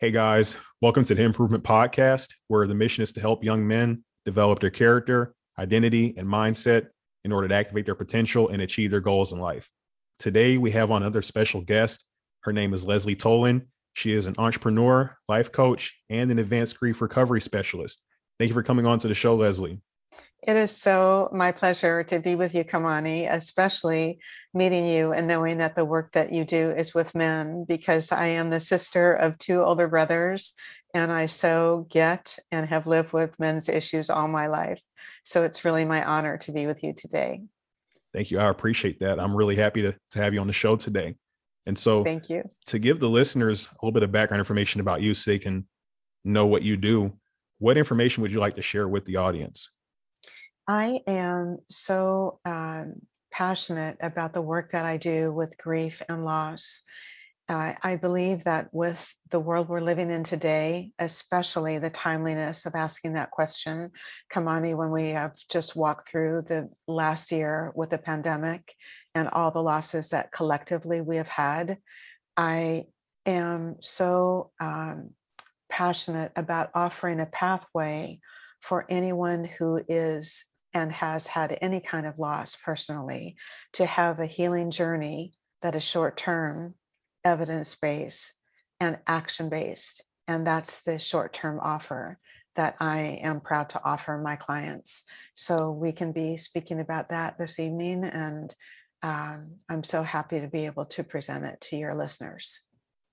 [0.00, 4.02] Hey guys, welcome to the Improvement Podcast, where the mission is to help young men
[4.24, 6.86] develop their character, identity, and mindset
[7.22, 9.70] in order to activate their potential and achieve their goals in life.
[10.18, 12.08] Today, we have on another special guest.
[12.44, 13.66] Her name is Leslie Tolan.
[13.92, 18.02] She is an entrepreneur, life coach, and an advanced grief recovery specialist.
[18.38, 19.82] Thank you for coming on to the show, Leslie.
[20.42, 24.20] It is so my pleasure to be with you, Kamani, especially
[24.54, 28.26] meeting you and knowing that the work that you do is with men, because I
[28.26, 30.54] am the sister of two older brothers
[30.94, 34.82] and I so get and have lived with men's issues all my life.
[35.24, 37.42] So it's really my honor to be with you today.
[38.12, 38.40] Thank you.
[38.40, 39.20] I appreciate that.
[39.20, 41.16] I'm really happy to, to have you on the show today.
[41.66, 42.48] And so, thank you.
[42.66, 45.68] To give the listeners a little bit of background information about you so they can
[46.24, 47.12] know what you do,
[47.58, 49.68] what information would you like to share with the audience?
[50.70, 53.00] I am so um,
[53.32, 56.82] passionate about the work that I do with grief and loss.
[57.48, 62.76] Uh, I believe that with the world we're living in today, especially the timeliness of
[62.76, 63.90] asking that question,
[64.32, 68.72] Kamani, when we have just walked through the last year with the pandemic
[69.16, 71.78] and all the losses that collectively we have had,
[72.36, 72.84] I
[73.26, 75.14] am so um,
[75.68, 78.20] passionate about offering a pathway
[78.60, 83.36] for anyone who is and has had any kind of loss personally
[83.72, 86.74] to have a healing journey that is short term,
[87.24, 88.34] evidence based,
[88.78, 90.02] and action based.
[90.28, 92.18] And that's the short term offer
[92.56, 95.04] that I am proud to offer my clients.
[95.34, 98.04] So we can be speaking about that this evening.
[98.04, 98.54] And
[99.02, 102.60] um, I'm so happy to be able to present it to your listeners.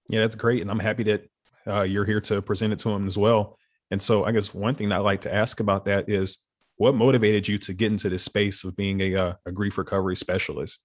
[0.10, 0.62] Yeah, that's great.
[0.62, 1.30] And I'm happy that
[1.66, 3.58] uh, you're here to present it to them as well.
[3.92, 6.40] And so I guess one thing I'd like to ask about that is
[6.78, 10.16] what motivated you to get into this space of being a, uh, a grief recovery
[10.16, 10.80] specialist?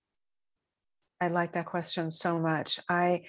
[1.20, 2.80] I like that question so much.
[2.88, 3.22] I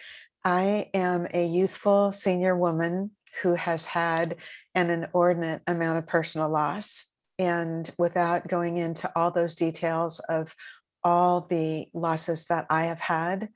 [0.43, 3.11] I am a youthful senior woman
[3.41, 4.37] who has had
[4.75, 7.13] an inordinate amount of personal loss.
[7.39, 10.55] And without going into all those details of
[11.03, 13.49] all the losses that I have had,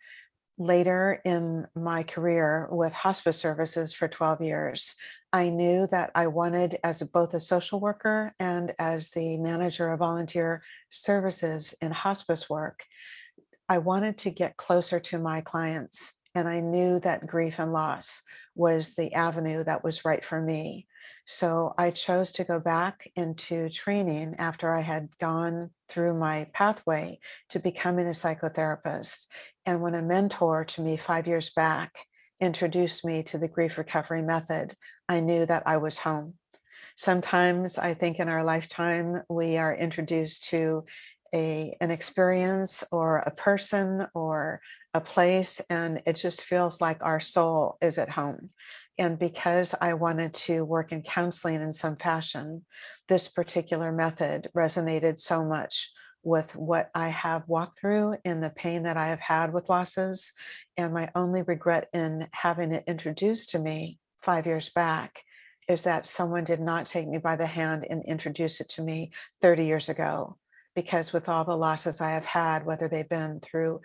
[0.57, 4.95] later in my career with hospice services for 12 years,
[5.31, 9.99] I knew that I wanted, as both a social worker and as the manager of
[9.99, 12.85] volunteer services in hospice work,
[13.69, 16.15] I wanted to get closer to my clients.
[16.33, 18.23] And I knew that grief and loss
[18.55, 20.87] was the avenue that was right for me.
[21.25, 27.19] So I chose to go back into training after I had gone through my pathway
[27.49, 29.25] to becoming a psychotherapist.
[29.67, 31.93] And when a mentor to me five years back
[32.39, 34.73] introduced me to the grief recovery method,
[35.09, 36.35] I knew that I was home.
[36.95, 40.85] Sometimes I think in our lifetime, we are introduced to
[41.35, 44.61] a, an experience or a person or
[44.93, 48.51] a place, and it just feels like our soul is at home.
[48.97, 52.65] And because I wanted to work in counseling in some fashion,
[53.09, 55.91] this particular method resonated so much
[56.27, 60.33] with what I have walked through and the pain that I have had with losses.
[60.75, 65.21] And my only regret in having it introduced to me five years back
[65.69, 69.11] is that someone did not take me by the hand and introduce it to me
[69.41, 70.37] 30 years ago.
[70.75, 73.79] Because with all the losses I have had, whether they've been through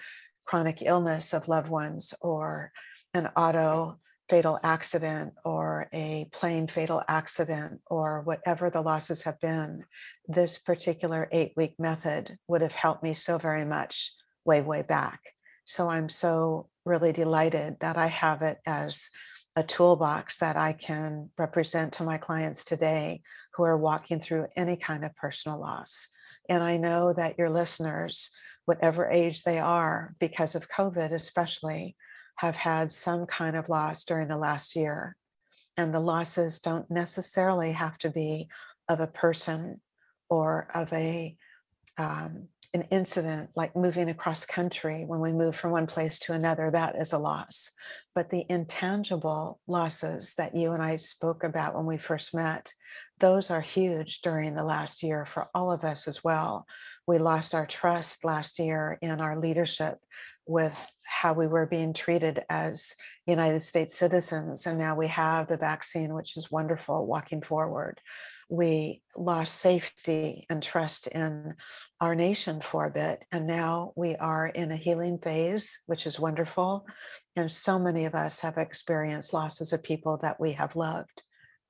[0.45, 2.73] chronic illness of loved ones or
[3.15, 4.01] an auto
[4.33, 9.85] fatal accident or a plane fatal accident or whatever the losses have been,
[10.27, 14.11] this particular eight week method would have helped me so very much
[14.47, 15.21] way, way back.
[15.67, 19.11] So I'm so really delighted that I have it as
[19.55, 23.21] a toolbox that I can represent to my clients today
[23.53, 26.09] who are walking through any kind of personal loss.
[26.49, 28.31] And I know that your listeners,
[28.65, 31.97] whatever age they are, because of COVID especially,
[32.43, 35.17] have had some kind of loss during the last year.
[35.77, 38.49] And the losses don't necessarily have to be
[38.89, 39.81] of a person
[40.29, 41.37] or of a
[41.99, 46.71] um, an incident like moving across country when we move from one place to another
[46.71, 47.71] that is a loss
[48.15, 52.73] but the intangible losses that you and i spoke about when we first met
[53.21, 56.67] those are huge during the last year for all of us as well
[57.07, 59.99] we lost our trust last year in our leadership
[60.47, 62.97] with how we were being treated as
[63.27, 64.67] United States citizens.
[64.67, 68.01] And now we have the vaccine, which is wonderful walking forward.
[68.49, 71.55] We lost safety and trust in
[72.01, 73.25] our nation for a bit.
[73.33, 76.85] And now we are in a healing phase, which is wonderful.
[77.37, 81.23] And so many of us have experienced losses of people that we have loved.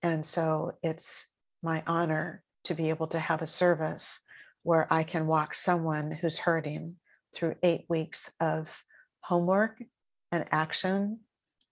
[0.03, 1.33] And so it's
[1.63, 4.23] my honor to be able to have a service
[4.63, 6.97] where I can walk someone who's hurting
[7.35, 8.83] through eight weeks of
[9.21, 9.83] homework
[10.31, 11.21] and action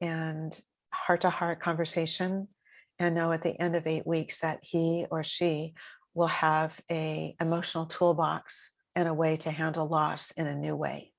[0.01, 0.61] and
[0.93, 2.49] heart to heart conversation
[2.99, 5.75] and know at the end of eight weeks that he or she
[6.15, 11.13] will have a emotional toolbox and a way to handle loss in a new way.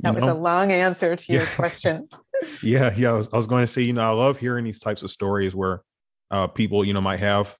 [0.00, 2.08] That you was a long answer to your question.
[2.62, 3.10] yeah, yeah.
[3.10, 5.10] I was, I was, going to say, you know, I love hearing these types of
[5.10, 5.82] stories where
[6.30, 7.54] uh, people, you know, might have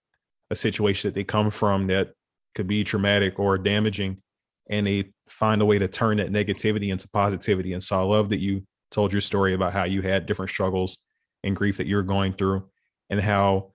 [0.50, 2.12] a situation that they come from that
[2.54, 4.22] could be traumatic or damaging,
[4.68, 7.72] and they find a way to turn that negativity into positivity.
[7.72, 10.98] And so I love that you told your story about how you had different struggles
[11.42, 12.68] and grief that you're going through,
[13.10, 13.72] and how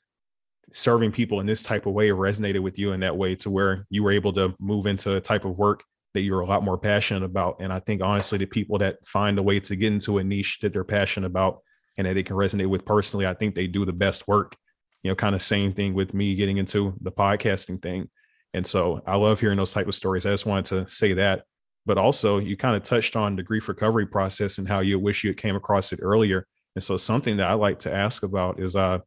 [0.73, 3.85] serving people in this type of way resonated with you in that way to where
[3.89, 6.77] you were able to move into a type of work that you're a lot more
[6.77, 7.57] passionate about.
[7.59, 10.59] And I think honestly, the people that find a way to get into a niche
[10.61, 11.59] that they're passionate about
[11.97, 14.55] and that they can resonate with personally, I think they do the best work.
[15.03, 18.09] You know, kind of same thing with me getting into the podcasting thing.
[18.57, 20.25] And so I love hearing those type of stories.
[20.25, 21.43] I just wanted to say that.
[21.85, 25.23] But also you kind of touched on the grief recovery process and how you wish
[25.23, 26.47] you had came across it earlier.
[26.75, 28.99] And so something that I like to ask about is uh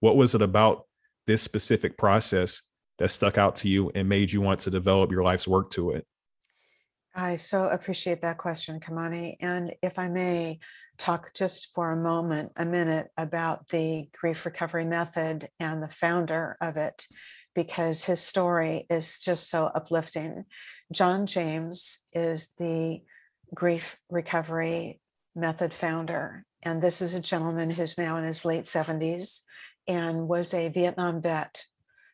[0.00, 0.86] what was it about
[1.26, 2.62] this specific process
[2.98, 5.92] that stuck out to you and made you want to develop your life's work to
[5.92, 6.04] it?
[7.14, 9.36] I so appreciate that question, Kamani.
[9.40, 10.58] And if I may
[10.98, 16.56] talk just for a moment, a minute about the grief recovery method and the founder
[16.60, 17.06] of it,
[17.56, 20.44] because his story is just so uplifting.
[20.92, 23.00] John James is the
[23.52, 25.00] grief recovery
[25.34, 26.44] method founder.
[26.62, 29.40] And this is a gentleman who's now in his late 70s
[29.88, 31.64] and was a Vietnam vet.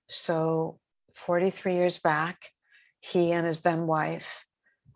[0.08, 0.78] So
[1.14, 2.50] 43 years back,
[3.00, 4.46] he and his then wife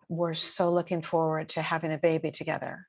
[0.07, 2.87] were so looking forward to having a baby together.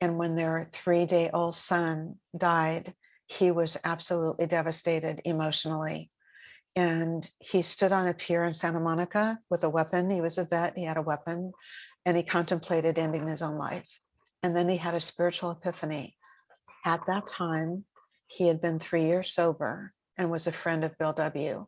[0.00, 2.92] And when their three day old son died,
[3.26, 6.10] he was absolutely devastated emotionally.
[6.78, 10.10] And he stood on a pier in Santa Monica with a weapon.
[10.10, 11.52] He was a vet, he had a weapon,
[12.06, 13.98] and he contemplated ending his own life.
[14.44, 16.16] And then he had a spiritual epiphany.
[16.84, 17.84] At that time,
[18.28, 21.66] he had been three years sober and was a friend of Bill W.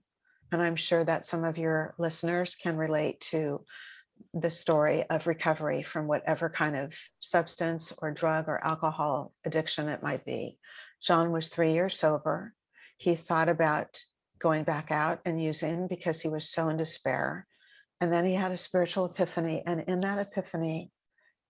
[0.52, 3.64] And I'm sure that some of your listeners can relate to
[4.32, 10.04] the story of recovery from whatever kind of substance or drug or alcohol addiction it
[10.04, 10.60] might be.
[11.02, 12.54] John was three years sober.
[12.96, 14.04] He thought about
[14.40, 17.46] going back out and using because he was so in despair.
[18.00, 19.62] And then he had a spiritual epiphany.
[19.66, 20.90] And in that epiphany,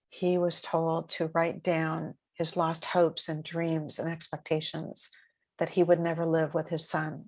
[0.08, 5.10] he was told to write down his lost hopes and dreams and expectations
[5.58, 7.26] that he would never live with his son.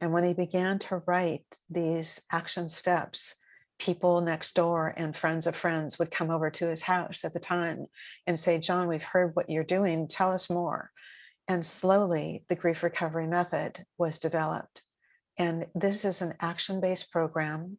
[0.00, 3.36] And when he began to write these action steps,
[3.78, 7.40] people next door and friends of friends would come over to his house at the
[7.40, 7.86] time
[8.26, 10.06] and say, John, we've heard what you're doing.
[10.06, 10.90] Tell us more.
[11.48, 14.82] And slowly, the grief recovery method was developed.
[15.38, 17.78] And this is an action based program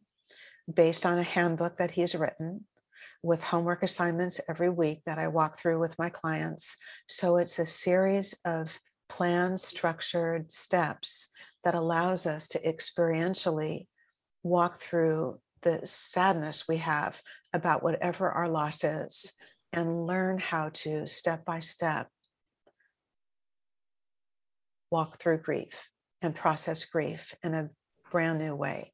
[0.72, 2.64] based on a handbook that he's written
[3.22, 6.76] with homework assignments every week that I walk through with my clients.
[7.08, 11.28] So it's a series of planned, structured steps
[11.64, 13.86] that allows us to experientially
[14.42, 17.22] walk through the sadness we have
[17.52, 19.34] about whatever our loss is
[19.72, 22.08] and learn how to step by step
[24.90, 25.91] walk through grief
[26.22, 27.70] and process grief in a
[28.10, 28.92] brand new way.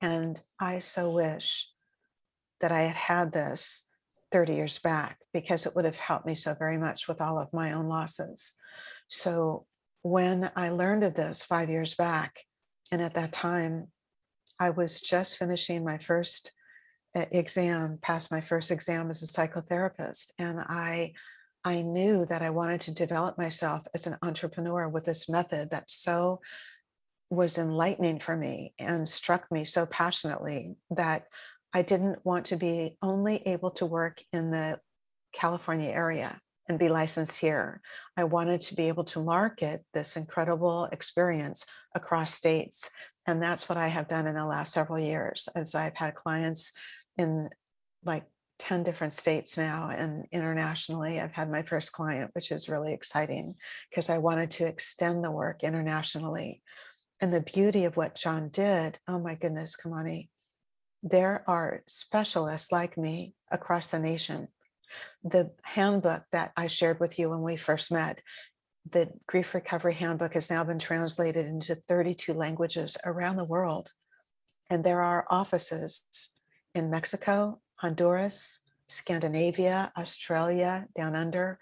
[0.00, 1.68] And I so wish
[2.60, 3.88] that I had had this
[4.32, 7.52] 30 years back because it would have helped me so very much with all of
[7.52, 8.56] my own losses.
[9.08, 9.66] So
[10.02, 12.40] when I learned of this five years back,
[12.90, 13.88] and at that time,
[14.58, 16.52] I was just finishing my first
[17.14, 21.12] uh, exam, passed my first exam as a psychotherapist, and I
[21.64, 25.90] I knew that I wanted to develop myself as an entrepreneur with this method that
[25.90, 26.40] so
[27.30, 31.24] was enlightening for me and struck me so passionately that
[31.72, 34.78] I didn't want to be only able to work in the
[35.32, 37.80] California area and be licensed here.
[38.16, 42.90] I wanted to be able to market this incredible experience across states.
[43.26, 46.72] And that's what I have done in the last several years as I've had clients
[47.18, 47.48] in
[48.04, 48.24] like
[48.58, 51.20] 10 different states now and internationally.
[51.20, 53.54] I've had my first client, which is really exciting
[53.90, 56.62] because I wanted to extend the work internationally.
[57.20, 60.28] And the beauty of what John did, oh my goodness, Kamani,
[61.02, 64.48] there are specialists like me across the nation.
[65.22, 68.20] The handbook that I shared with you when we first met,
[68.90, 73.92] the Grief Recovery Handbook has now been translated into 32 languages around the world.
[74.70, 76.04] And there are offices
[76.74, 81.58] in Mexico, Honduras, Scandinavia, Australia, down under,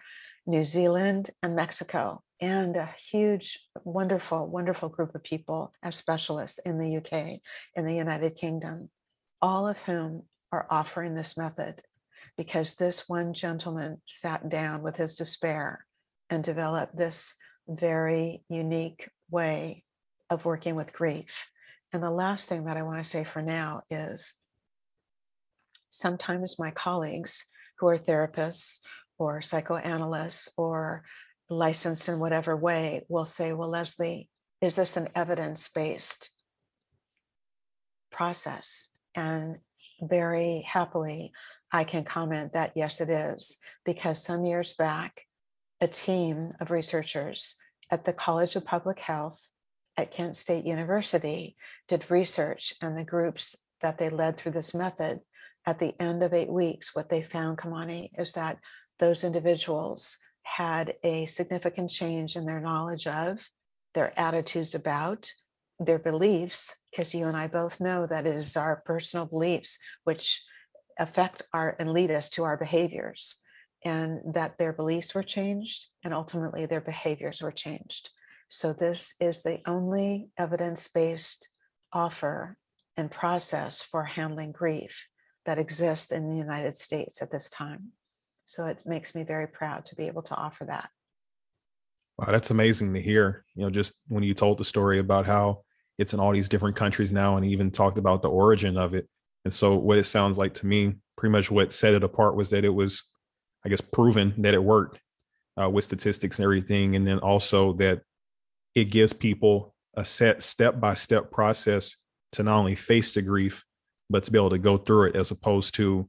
[0.47, 6.79] New Zealand, and Mexico, and a huge, wonderful, wonderful group of people as specialists in
[6.79, 7.41] the UK,
[7.77, 8.91] in the United Kingdom
[9.43, 11.83] all of whom are offering this method
[12.39, 15.85] because this one gentleman sat down with his despair
[16.31, 17.35] and develop this
[17.69, 19.85] very unique way
[20.31, 21.51] of working with grief.
[21.93, 24.39] And the last thing that I want to say for now is
[25.93, 27.47] sometimes my colleagues
[27.79, 28.79] who are therapists
[29.19, 31.05] or psychoanalysts or
[31.49, 34.29] licensed in whatever way will say, Well, Leslie,
[34.61, 36.31] is this an evidence based
[38.11, 38.91] process?
[39.15, 39.59] And
[40.01, 41.33] very happily,
[41.71, 45.23] I can comment that yes, it is, because some years back,
[45.81, 47.57] a team of researchers
[47.91, 49.49] at the College of Public Health
[49.97, 51.57] at Kent State University
[51.89, 55.21] did research, and the groups that they led through this method
[55.67, 58.59] at the end of eight weeks, what they found, Kamani, is that
[58.99, 63.49] those individuals had a significant change in their knowledge of,
[63.95, 65.31] their attitudes about,
[65.79, 70.43] their beliefs, because you and I both know that it is our personal beliefs which
[70.99, 73.41] affect our and lead us to our behaviors,
[73.85, 78.11] and that their beliefs were changed and ultimately their behaviors were changed.
[78.49, 81.49] So, this is the only evidence based
[81.93, 82.57] offer
[82.97, 85.09] and process for handling grief
[85.45, 87.93] that exists in the United States at this time.
[88.45, 90.91] So, it makes me very proud to be able to offer that.
[92.19, 93.45] Wow, that's amazing to hear.
[93.55, 95.63] You know, just when you told the story about how
[95.99, 99.09] it's in all these different countries now and even talked about the origin of it.
[99.45, 102.51] And so, what it sounds like to me, pretty much what set it apart was
[102.51, 103.03] that it was,
[103.65, 105.01] I guess, proven that it worked
[105.61, 106.97] uh, with statistics and everything.
[106.97, 108.03] And then also that
[108.75, 111.97] it gives people a set step by step process
[112.33, 113.65] to not only face the grief,
[114.13, 116.09] but to be able to go through it as opposed to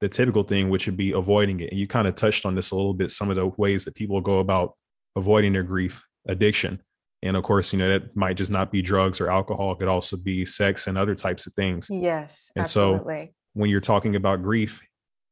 [0.00, 1.70] the typical thing, which would be avoiding it.
[1.70, 3.94] And you kind of touched on this a little bit, some of the ways that
[3.94, 4.74] people go about
[5.16, 6.82] avoiding their grief, addiction.
[7.22, 9.72] And of course, you know, that might just not be drugs or alcohol.
[9.72, 11.88] It could also be sex and other types of things.
[11.90, 12.52] Yes.
[12.54, 13.26] And absolutely.
[13.26, 14.80] so when you're talking about grief,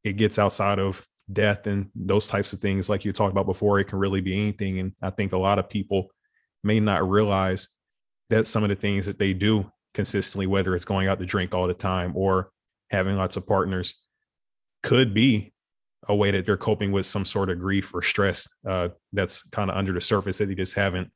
[0.02, 3.78] it gets outside of death and those types of things, like you talked about before,
[3.78, 4.78] it can really be anything.
[4.78, 6.08] And I think a lot of people
[6.64, 7.68] may not realize
[8.30, 11.54] that some of the things that they do consistently, whether it's going out to drink
[11.54, 12.50] all the time or
[12.90, 14.02] having lots of partners,
[14.82, 15.52] could be
[16.06, 19.70] a way that they're coping with some sort of grief or stress uh, that's kind
[19.70, 21.10] of under the surface that they just haven't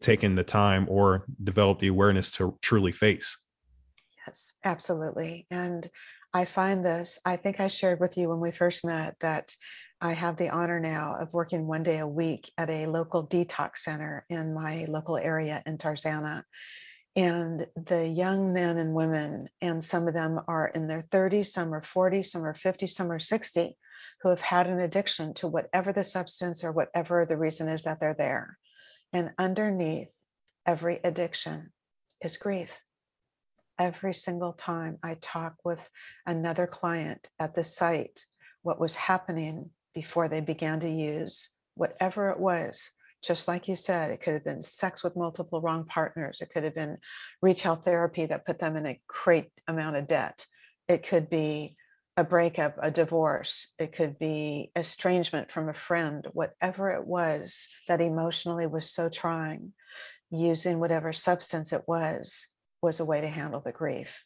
[0.00, 3.36] taken the time or developed the awareness to truly face.
[4.26, 5.46] Yes, absolutely.
[5.50, 5.88] And
[6.32, 9.54] I find this, I think I shared with you when we first met that
[10.00, 13.78] I have the honor now of working one day a week at a local detox
[13.78, 16.42] center in my local area in Tarzana.
[17.16, 21.72] And the young men and women, and some of them are in their 30s, some
[21.72, 23.76] are 40, some are 50, some are 60,
[24.22, 28.00] who have had an addiction to whatever the substance or whatever the reason is that
[28.00, 28.58] they're there.
[29.12, 30.10] And underneath
[30.66, 31.72] every addiction
[32.20, 32.80] is grief.
[33.78, 35.90] Every single time I talk with
[36.26, 38.24] another client at the site,
[38.62, 42.92] what was happening before they began to use whatever it was.
[43.24, 46.40] Just like you said, it could have been sex with multiple wrong partners.
[46.40, 46.98] It could have been
[47.40, 50.46] retail therapy that put them in a great amount of debt.
[50.88, 51.76] It could be
[52.16, 53.74] a breakup, a divorce.
[53.78, 59.72] It could be estrangement from a friend, whatever it was that emotionally was so trying,
[60.30, 62.50] using whatever substance it was,
[62.82, 64.24] was a way to handle the grief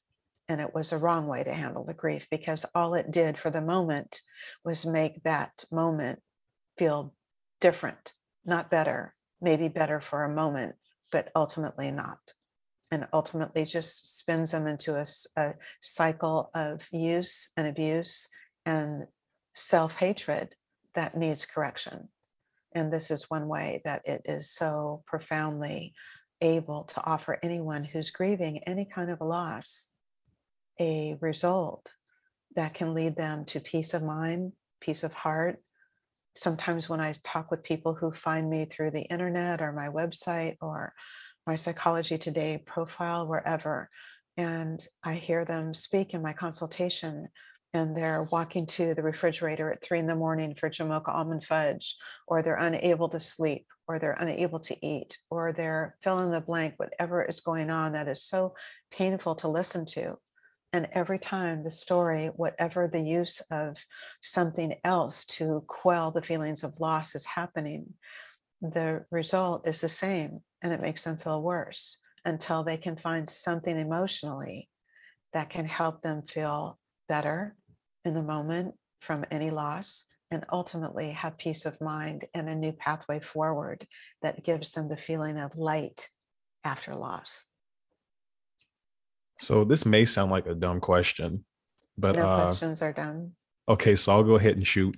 [0.49, 3.51] and it was a wrong way to handle the grief because all it did for
[3.51, 4.23] the moment
[4.65, 6.21] was make that moment
[6.79, 7.15] feel
[7.61, 8.15] different,
[8.45, 10.77] not better, maybe better for a moment,
[11.13, 12.19] but ultimately not.
[12.91, 15.05] And ultimately just spins them into a,
[15.37, 18.29] a cycle of use and abuse
[18.65, 19.07] and
[19.55, 20.55] self hatred
[20.95, 22.09] that needs correction.
[22.73, 25.95] And this is one way that it is so profoundly
[26.41, 29.95] able to offer anyone who's grieving any kind of a loss
[30.81, 31.95] a result
[32.55, 35.63] that can lead them to peace of mind, peace of heart.
[36.39, 40.55] Sometimes when I talk with people who find me through the internet or my website
[40.61, 40.93] or
[41.49, 43.91] my Psychology Today profile, wherever,
[44.37, 47.27] and I hear them speak in my consultation,
[47.75, 51.97] and they're walking to the refrigerator at three in the morning for Jamocha almond fudge,
[52.29, 56.41] or they're unable to sleep, or they're unable to eat, or they're fill in the
[56.41, 58.55] blank, whatever is going on that is so
[58.93, 60.15] painful to listen to
[60.73, 63.79] and every time the story, whatever the use of
[64.23, 67.95] something else to quell the feelings of loss is happening,
[68.61, 73.29] the result is the same and it makes them feel worse until they can find
[73.29, 74.69] something emotionally
[75.33, 77.57] that can help them feel better
[78.05, 82.73] in the moment from any loss and ultimately have peace of mind and a new
[82.73, 83.87] pathway forward
[84.21, 86.09] that gives them the feeling of light
[86.65, 87.47] after loss.
[89.39, 91.45] So this may sound like a dumb question,
[91.97, 93.33] but no uh, questions are dumb.
[93.69, 94.97] Okay, so I'll go ahead and shoot.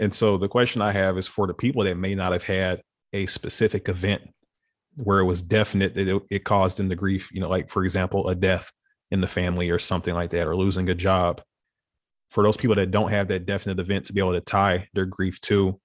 [0.00, 2.82] And so the question I have is for the people that may not have had
[3.12, 4.22] a specific event
[4.96, 7.84] where it was definite that it, it caused them the grief, you know, like for
[7.84, 8.72] example, a death
[9.10, 11.40] in the family or something like that, or losing a job.
[12.30, 15.06] For those people that don't have that definite event to be able to tie their
[15.06, 15.80] grief to,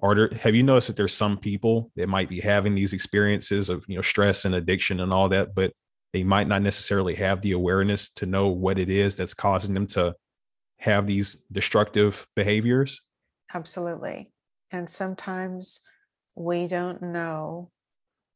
[0.00, 3.68] are there have you noticed that there's some people that might be having these experiences
[3.68, 5.72] of you know stress and addiction and all that, but
[6.18, 9.86] they might not necessarily have the awareness to know what it is that's causing them
[9.86, 10.16] to
[10.78, 13.02] have these destructive behaviors?
[13.54, 14.32] Absolutely.
[14.72, 15.82] And sometimes
[16.34, 17.70] we don't know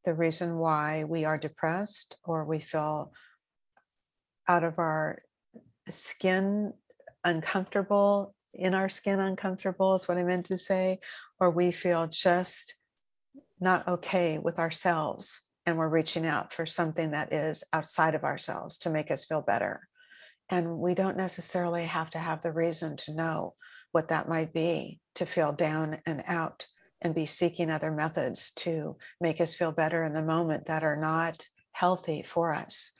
[0.04, 3.12] the reason why we are depressed or we feel
[4.46, 5.22] out of our
[5.88, 6.72] skin
[7.24, 10.98] uncomfortable in our skin uncomfortable is what i meant to say
[11.40, 12.74] or we feel just
[13.60, 18.78] not okay with ourselves and we're reaching out for something that is outside of ourselves
[18.78, 19.88] to make us feel better
[20.52, 23.54] and we don't necessarily have to have the reason to know
[23.92, 26.66] what that might be to feel down and out
[27.00, 30.96] and be seeking other methods to make us feel better in the moment that are
[30.96, 32.92] not healthy for us.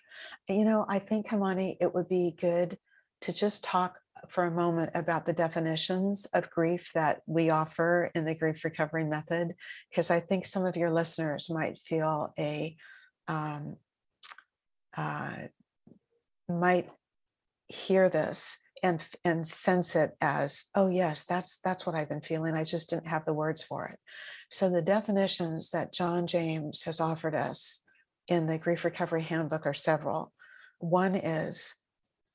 [0.48, 2.78] You know, I think, Kamani, it would be good
[3.22, 8.24] to just talk for a moment about the definitions of grief that we offer in
[8.24, 9.54] the grief recovery method,
[9.90, 12.76] because I think some of your listeners might feel a
[13.28, 13.76] um,
[14.96, 15.32] uh,
[16.48, 16.88] might
[17.68, 22.54] hear this and and sense it as oh yes that's that's what i've been feeling
[22.54, 23.96] i just didn't have the words for it.
[24.50, 27.82] So the definitions that john james has offered us
[28.28, 30.32] in the grief recovery handbook are several.
[30.78, 31.74] One is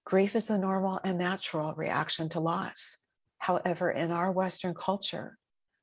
[0.08, 3.00] grief is a normal and natural reaction to loss
[3.40, 5.38] however in our western culture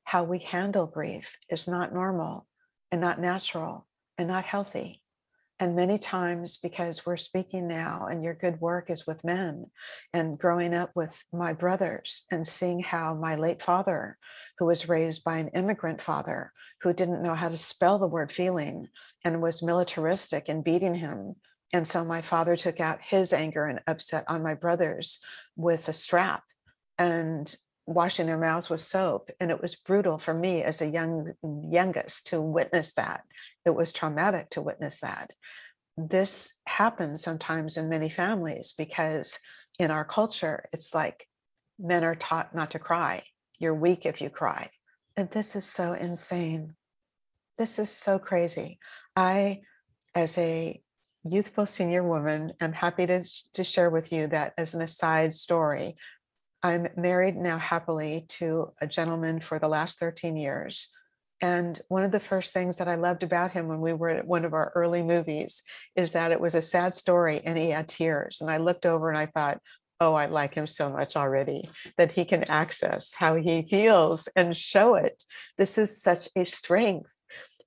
[0.05, 2.47] how we handle grief is not normal
[2.91, 3.85] and not natural
[4.17, 5.03] and not healthy
[5.57, 9.67] and many times, because we're speaking now and your good work is with men,
[10.13, 14.17] and growing up with my brothers and seeing how my late father,
[14.59, 16.51] who was raised by an immigrant father
[16.81, 18.89] who didn't know how to spell the word feeling
[19.23, 21.35] and was militaristic in beating him.
[21.73, 25.19] And so my father took out his anger and upset on my brothers
[25.55, 26.43] with a strap
[26.97, 27.53] and
[27.85, 32.27] washing their mouths with soap and it was brutal for me as a young youngest
[32.27, 33.21] to witness that.
[33.65, 35.33] It was traumatic to witness that.
[35.97, 39.39] This happens sometimes in many families because
[39.77, 41.27] in our culture it's like
[41.77, 43.23] men are taught not to cry.
[43.59, 44.69] You're weak if you cry.
[45.15, 46.73] And this is so insane.
[47.57, 48.79] This is so crazy.
[49.15, 49.61] I
[50.13, 50.81] as a
[51.25, 55.95] youthful senior woman I'm happy to, to share with you that as an aside story
[56.65, 60.89] I'm married now happily to a gentleman for the last 13 years.
[61.39, 64.25] And one of the first things that I loved about him when we were at
[64.25, 65.61] one of our early movies
[65.95, 68.41] is that it was a sad story and he had tears.
[68.41, 69.59] And I looked over and I thought,
[69.99, 74.57] oh, I like him so much already that he can access how he feels and
[74.57, 75.23] show it.
[75.57, 77.14] This is such a strength.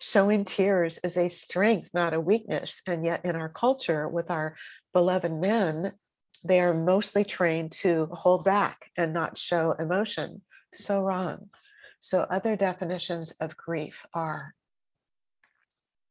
[0.01, 2.83] Showing tears is a strength, not a weakness.
[2.87, 4.57] And yet, in our culture, with our
[4.93, 5.93] beloved men,
[6.45, 10.43] they are mostly trained to hold back and not show emotion.
[10.73, 11.51] So wrong.
[12.01, 14.55] So, other definitions of grief are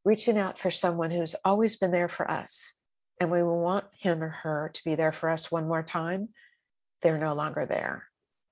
[0.04, 2.76] reaching out for someone who's always been there for us,
[3.19, 6.30] and we want him or her to be there for us one more time,
[7.02, 8.08] they're no longer there.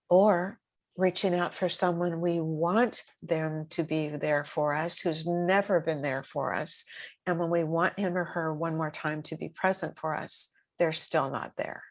[0.09, 0.59] Or
[0.97, 6.01] reaching out for someone we want them to be there for us who's never been
[6.01, 6.85] there for us.
[7.25, 10.51] And when we want him or her one more time to be present for us,
[10.79, 11.83] they're still not there.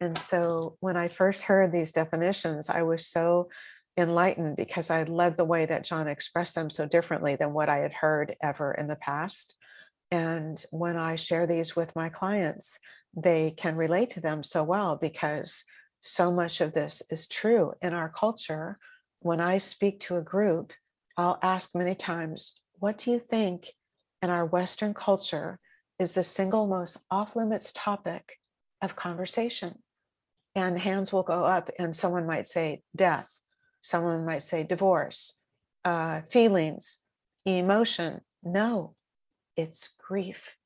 [0.00, 3.48] And so when I first heard these definitions, I was so
[3.96, 7.78] enlightened because I led the way that John expressed them so differently than what I
[7.78, 9.56] had heard ever in the past.
[10.10, 12.80] And when I share these with my clients,
[13.16, 15.64] they can relate to them so well because
[16.00, 18.78] so much of this is true in our culture.
[19.20, 20.72] When I speak to a group,
[21.16, 23.74] I'll ask many times, What do you think
[24.22, 25.58] in our Western culture
[25.98, 28.38] is the single most off limits topic
[28.82, 29.82] of conversation.
[30.54, 33.28] And hands will go up, and someone might say death,
[33.80, 35.40] someone might say divorce,
[35.84, 37.04] uh, feelings,
[37.46, 38.22] emotion.
[38.42, 38.96] No,
[39.56, 40.56] it's grief.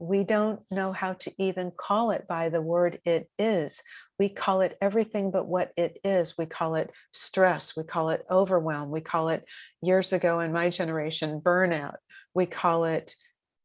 [0.00, 3.82] We don't know how to even call it by the word it is.
[4.18, 6.38] We call it everything but what it is.
[6.38, 7.76] We call it stress.
[7.76, 8.90] We call it overwhelm.
[8.90, 9.44] We call it,
[9.82, 11.96] years ago in my generation, burnout.
[12.34, 13.14] We call it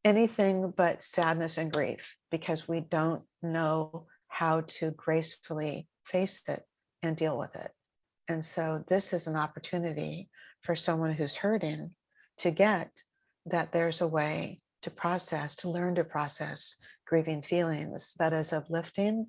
[0.04, 6.62] anything but sadness and grief because we don't know how to gracefully face it
[7.02, 7.70] and deal with it.
[8.28, 10.28] And so, this is an opportunity
[10.62, 11.92] for someone who's hurting
[12.38, 12.90] to get
[13.46, 16.76] that there's a way to process, to learn to process
[17.08, 19.26] grieving feelings that is uplifting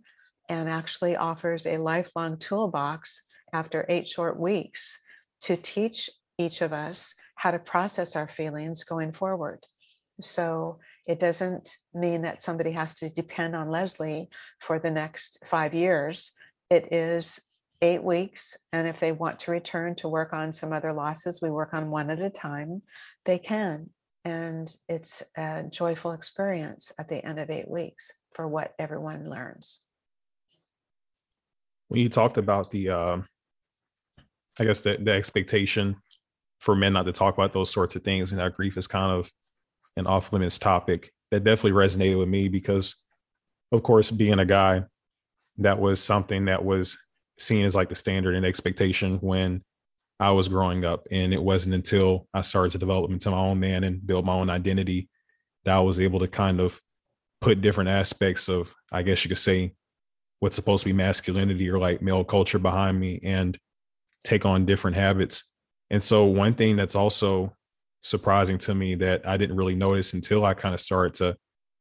[0.50, 5.02] and actually offers a lifelong toolbox after eight short weeks
[5.41, 9.60] to teach each of us how to process our feelings going forward.
[10.22, 15.74] So it doesn't mean that somebody has to depend on Leslie for the next five
[15.74, 16.34] years.
[16.70, 17.41] It is
[17.82, 18.58] eight weeks.
[18.72, 21.89] And if they want to return to work on some other losses, we work on
[21.89, 22.82] one at a time.
[23.26, 23.89] They can.
[24.28, 29.86] And it's a joyful experience at the end of eight weeks for what everyone learns.
[31.88, 33.18] When you talked about the, uh,
[34.60, 35.96] I guess the, the expectation
[36.60, 39.13] for men not to talk about those sorts of things and that grief is kind
[39.13, 39.32] of
[39.96, 42.96] an off limits topic, that definitely resonated with me because,
[43.72, 44.84] of course, being a guy,
[45.60, 46.98] that was something that was
[47.40, 49.63] seen as like the standard and expectation when
[50.20, 51.08] I was growing up.
[51.12, 54.34] And it wasn't until I started to develop into my own man and build my
[54.34, 55.10] own identity
[55.66, 56.82] that I was able to kind of
[57.42, 59.74] put different aspects of, I guess you could say,
[60.40, 63.58] what's supposed to be masculinity or like male culture behind me and
[64.24, 65.54] take on different habits.
[65.90, 67.54] And so, one thing that's also
[68.02, 71.38] surprising to me that I didn't really notice until I kind of started to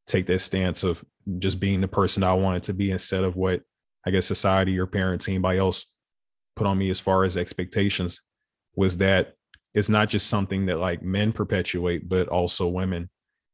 [0.06, 1.04] take that stance of
[1.38, 3.62] just being the person I wanted to be instead of what
[4.06, 5.95] I guess society or parents, anybody else
[6.56, 8.20] put on me as far as expectations
[8.74, 9.34] was that
[9.74, 13.10] it's not just something that like men perpetuate, but also women.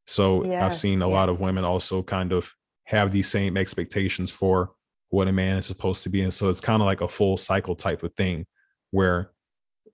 [0.06, 1.12] So yes, I've seen a yes.
[1.12, 2.52] lot of women also kind of
[2.84, 4.72] have these same expectations for
[5.10, 6.22] what a man is supposed to be.
[6.22, 8.46] And so it's kind of like a full cycle type of thing
[8.90, 9.30] where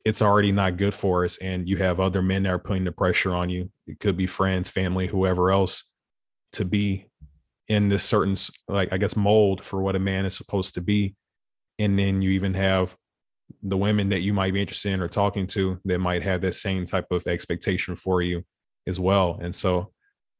[0.04, 1.38] it's already not good for us.
[1.38, 3.70] And you have other men that are putting the pressure on you.
[3.86, 5.94] It could be friends, family, whoever else
[6.52, 7.08] to be
[7.68, 8.34] in this certain
[8.66, 11.14] like i guess mold for what a man is supposed to be
[11.78, 12.96] and then you even have
[13.62, 16.54] the women that you might be interested in or talking to that might have that
[16.54, 18.42] same type of expectation for you
[18.86, 19.90] as well and so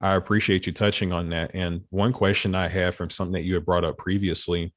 [0.01, 3.55] i appreciate you touching on that and one question i had from something that you
[3.55, 4.73] had brought up previously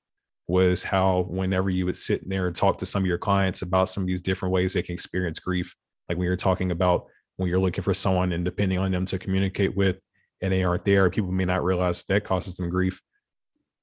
[0.48, 3.90] was how whenever you would sit there and talk to some of your clients about
[3.90, 5.76] some of these different ways they can experience grief
[6.10, 7.06] like when you're talking about
[7.38, 9.98] when you're looking for someone and depending on them to communicate with
[10.42, 13.02] and they aren't there, people may not realize that causes them grief.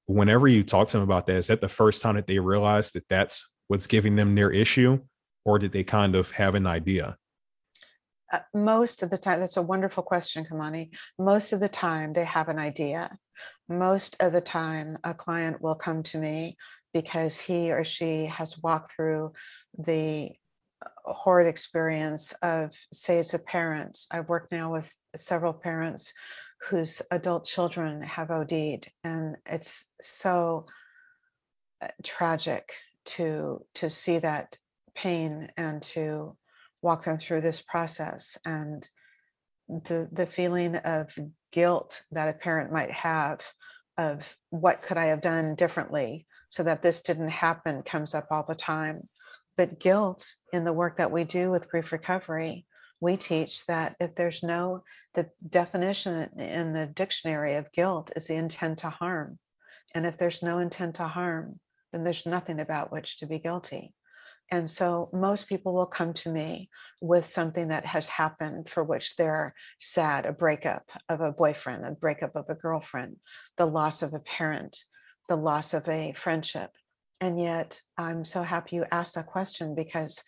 [0.08, 2.90] Whenever you talk to them about that, is that the first time that they realize
[2.92, 4.98] that that's what's giving them their issue,
[5.44, 7.18] or did they kind of have an idea?
[8.32, 10.96] Uh, most of the time, that's a wonderful question, Kamani.
[11.18, 13.18] Most of the time, they have an idea.
[13.68, 16.56] Most of the time, a client will come to me
[16.94, 19.32] because he or she has walked through
[19.78, 20.32] the
[20.84, 23.98] uh, horrid experience of, say, it's a parent.
[24.10, 26.14] I've worked now with several parents
[26.68, 30.66] whose adult children have OD'd, and it's so
[31.80, 32.72] uh, tragic
[33.04, 34.56] to to see that
[34.94, 36.36] pain and to
[36.82, 38.88] walk them through this process and
[39.68, 41.16] the the feeling of
[41.52, 43.40] guilt that a parent might have
[43.96, 48.44] of what could I have done differently so that this didn't happen comes up all
[48.46, 49.08] the time.
[49.56, 52.64] But guilt in the work that we do with grief recovery
[53.00, 54.82] we teach that if there's no,
[55.14, 59.38] the definition in the dictionary of guilt is the intent to harm.
[59.94, 61.60] And if there's no intent to harm,
[61.92, 63.94] then there's nothing about which to be guilty.
[64.50, 69.16] And so most people will come to me with something that has happened for which
[69.16, 73.16] they're sad a breakup of a boyfriend, a breakup of a girlfriend,
[73.58, 74.84] the loss of a parent,
[75.28, 76.70] the loss of a friendship.
[77.20, 80.22] And yet, I'm so happy you asked that question because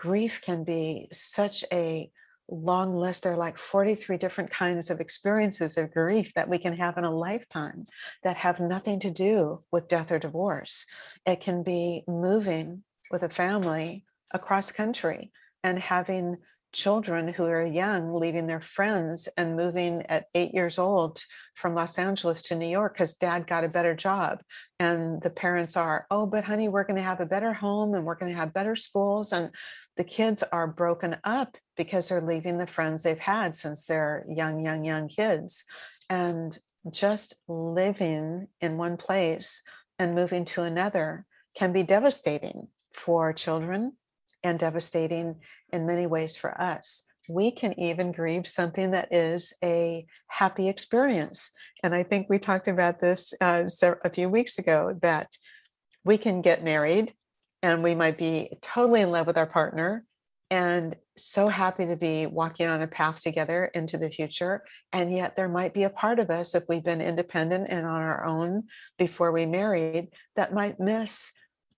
[0.00, 2.10] grief can be such a
[2.48, 3.22] long list.
[3.22, 7.04] There are like 43 different kinds of experiences of grief that we can have in
[7.04, 7.84] a lifetime
[8.24, 10.86] that have nothing to do with death or divorce.
[11.26, 15.32] It can be moving with a family across country
[15.62, 16.38] and having
[16.72, 21.22] children who are young leaving their friends and moving at eight years old
[21.54, 24.40] from Los Angeles to New York because dad got a better job.
[24.78, 28.04] And the parents are, oh, but honey, we're going to have a better home and
[28.04, 29.32] we're going to have better schools.
[29.32, 29.50] And
[29.96, 34.60] the kids are broken up because they're leaving the friends they've had since they're young,
[34.60, 35.64] young, young kids.
[36.08, 36.56] And
[36.90, 39.62] just living in one place
[39.98, 43.92] and moving to another can be devastating for children
[44.42, 45.36] and devastating
[45.72, 47.06] in many ways for us.
[47.28, 51.50] We can even grieve something that is a happy experience.
[51.82, 53.68] And I think we talked about this uh,
[54.04, 55.28] a few weeks ago that
[56.04, 57.12] we can get married
[57.62, 60.04] and we might be totally in love with our partner
[60.50, 64.64] and so happy to be walking on a path together into the future.
[64.92, 68.02] And yet, there might be a part of us, if we've been independent and on
[68.02, 68.64] our own
[68.98, 71.32] before we married, that might miss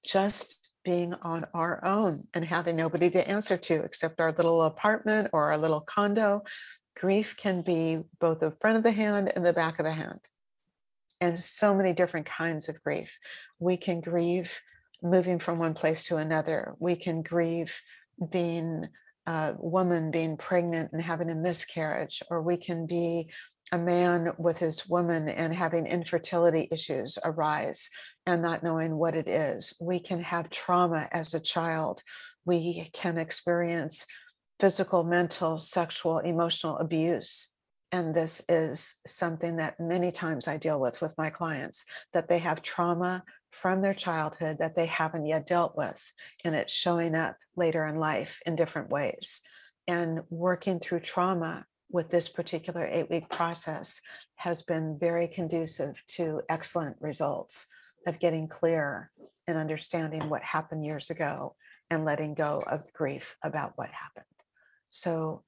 [0.04, 5.28] just being on our own and having nobody to answer to except our little apartment
[5.32, 6.42] or our little condo.
[6.96, 10.20] Grief can be both the front of the hand and the back of the hand.
[11.20, 13.18] And so many different kinds of grief.
[13.58, 14.60] We can grieve
[15.02, 16.74] moving from one place to another.
[16.78, 17.80] We can grieve
[18.30, 18.88] being
[19.26, 23.30] a woman being pregnant and having a miscarriage, or we can be
[23.72, 27.88] a man with his woman and having infertility issues arise
[28.26, 29.74] and not knowing what it is.
[29.80, 32.02] We can have trauma as a child.
[32.44, 34.06] We can experience
[34.60, 37.52] physical, mental, sexual, emotional abuse.
[37.90, 42.38] And this is something that many times I deal with with my clients that they
[42.38, 46.12] have trauma from their childhood that they haven't yet dealt with.
[46.44, 49.42] And it's showing up later in life in different ways.
[49.88, 54.00] And working through trauma with this particular eight week process
[54.36, 57.68] has been very conducive to excellent results
[58.06, 59.10] of getting clear
[59.46, 61.54] and understanding what happened years ago
[61.90, 64.24] and letting go of grief about what happened.
[64.88, 65.44] So,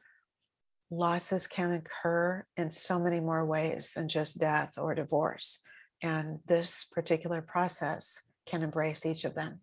[0.91, 5.61] losses can occur in so many more ways than just death or divorce.
[6.03, 9.61] And this particular process can embrace each of them.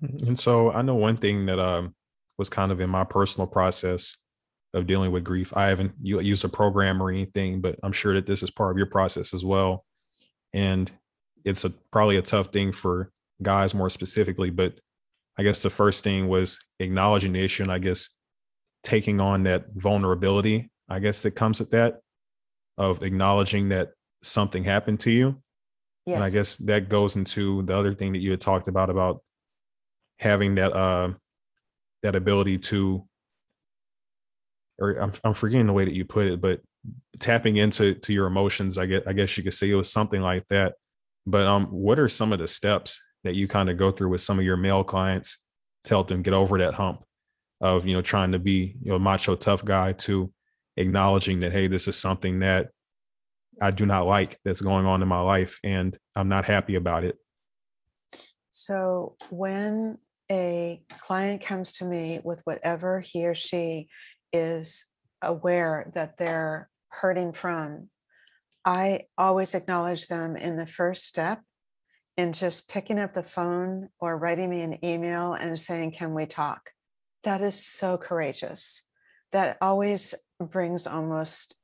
[0.00, 1.94] And so I know one thing that um,
[2.38, 4.16] was kind of in my personal process
[4.76, 5.56] of dealing with grief.
[5.56, 8.76] I haven't used a program or anything, but I'm sure that this is part of
[8.76, 9.84] your process as well.
[10.52, 10.90] And
[11.44, 13.10] it's a probably a tough thing for
[13.42, 14.78] guys more specifically, but
[15.38, 18.18] I guess the first thing was acknowledging the issue and I guess
[18.82, 22.00] taking on that vulnerability, I guess that comes with that
[22.78, 25.42] of acknowledging that something happened to you.
[26.04, 26.16] Yes.
[26.16, 29.22] And I guess that goes into the other thing that you had talked about about
[30.18, 31.12] having that uh
[32.02, 33.06] that ability to
[34.78, 36.60] or I'm I'm forgetting the way that you put it, but
[37.18, 40.20] tapping into to your emotions, I get I guess you could say it was something
[40.20, 40.74] like that.
[41.26, 44.20] But um what are some of the steps that you kind of go through with
[44.20, 45.38] some of your male clients
[45.84, 47.02] to help them get over that hump
[47.60, 50.32] of you know trying to be you know macho tough guy to
[50.76, 52.68] acknowledging that hey this is something that
[53.60, 57.04] I do not like that's going on in my life and I'm not happy about
[57.04, 57.16] it.
[58.52, 59.98] So when
[60.30, 63.88] a client comes to me with whatever he or she
[64.36, 64.86] is
[65.22, 67.88] aware that they're hurting from,
[68.64, 71.40] I always acknowledge them in the first step
[72.16, 76.26] in just picking up the phone or writing me an email and saying, Can we
[76.26, 76.70] talk?
[77.24, 78.88] That is so courageous.
[79.32, 81.56] That always brings almost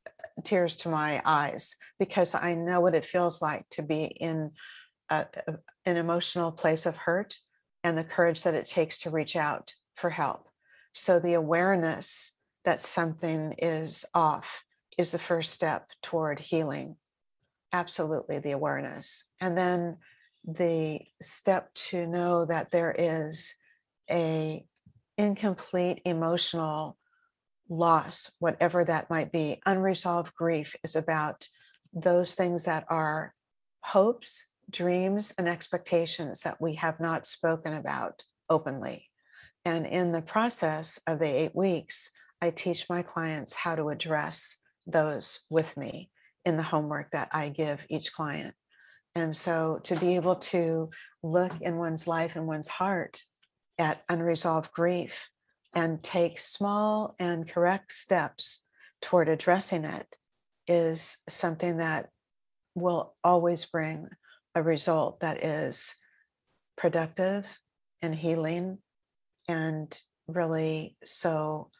[0.44, 4.52] tears to my eyes because I know what it feels like to be in
[5.10, 5.54] a, a,
[5.86, 7.36] an emotional place of hurt
[7.84, 10.48] and the courage that it takes to reach out for help.
[10.92, 14.64] So the awareness that something is off
[14.98, 16.96] is the first step toward healing.
[17.72, 19.32] Absolutely, the awareness.
[19.40, 19.98] And then
[20.44, 23.54] the step to know that there is
[24.10, 24.64] a
[25.16, 26.98] incomplete emotional
[27.68, 29.60] loss, whatever that might be.
[29.64, 31.48] Unresolved grief is about
[31.92, 33.34] those things that are
[33.80, 39.08] hopes, dreams, and expectations that we have not spoken about openly.
[39.64, 42.10] And in the process of the eight weeks,
[42.42, 46.10] I teach my clients how to address those with me
[46.44, 48.56] in the homework that I give each client.
[49.14, 50.90] And so to be able to
[51.22, 53.22] look in one's life and one's heart
[53.78, 55.30] at unresolved grief
[55.72, 58.66] and take small and correct steps
[59.00, 60.16] toward addressing it
[60.66, 62.08] is something that
[62.74, 64.08] will always bring
[64.56, 65.94] a result that is
[66.76, 67.60] productive
[68.00, 68.78] and healing
[69.48, 71.70] and really so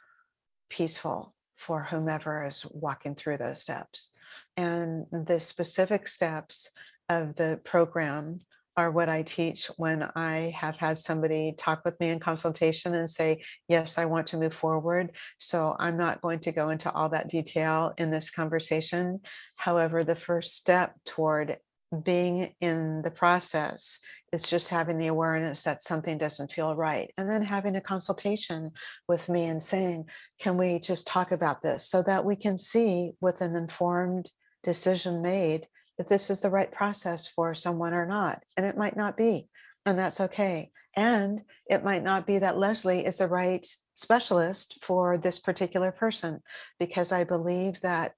[0.73, 4.13] peaceful for whomever is walking through those steps.
[4.57, 6.71] And the specific steps
[7.09, 8.39] of the program
[8.75, 13.11] are what I teach when I have had somebody talk with me in consultation and
[13.11, 15.15] say, Yes, I want to move forward.
[15.39, 19.21] So I'm not going to go into all that detail in this conversation.
[19.57, 21.59] However, the first step toward
[22.01, 23.99] being in the process
[24.33, 28.71] is just having the awareness that something doesn't feel right and then having a consultation
[29.09, 30.09] with me and saying
[30.41, 34.31] can we just talk about this so that we can see with an informed
[34.63, 35.67] decision made
[35.99, 38.43] if this is the right process for someone or not.
[38.57, 39.49] And it might not be,
[39.87, 40.71] and that's okay.
[40.97, 46.41] And it might not be that Leslie is the right specialist for this particular person,
[46.79, 48.13] because I believe that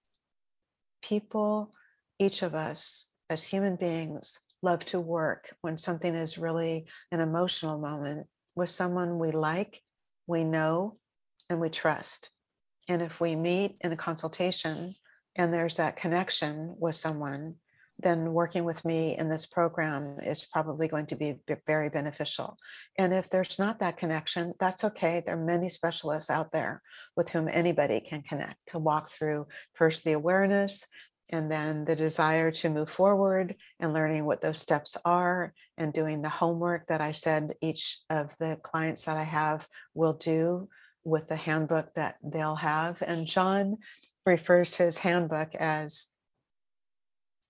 [1.02, 1.72] people,
[2.18, 7.78] each of us as human beings, love to work when something is really an emotional
[7.78, 9.82] moment with someone we like,
[10.26, 10.96] we know,
[11.50, 12.30] and we trust.
[12.88, 14.94] And if we meet in a consultation
[15.36, 17.56] and there's that connection with someone,
[17.98, 22.56] then working with me in this program is probably going to be very beneficial.
[22.98, 25.22] And if there's not that connection, that's okay.
[25.24, 26.82] There are many specialists out there
[27.16, 30.88] with whom anybody can connect to walk through first the awareness
[31.30, 36.22] and then the desire to move forward and learning what those steps are and doing
[36.22, 40.68] the homework that I said each of the clients that I have will do
[41.02, 43.02] with the handbook that they'll have.
[43.02, 43.78] And John
[44.26, 46.08] refers to his handbook as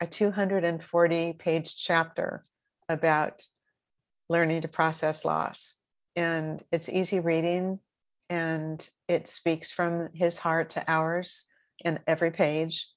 [0.00, 2.44] a 240 page chapter
[2.88, 3.46] about
[4.28, 5.80] learning to process loss.
[6.16, 7.80] And it's easy reading
[8.30, 11.46] and it speaks from his heart to ours
[11.84, 12.88] in every page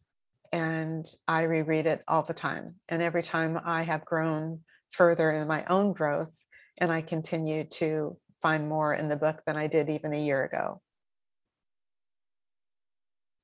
[0.51, 2.75] and I reread it all the time.
[2.89, 6.33] And every time I have grown further in my own growth,
[6.77, 10.43] and I continue to find more in the book than I did even a year
[10.43, 10.81] ago.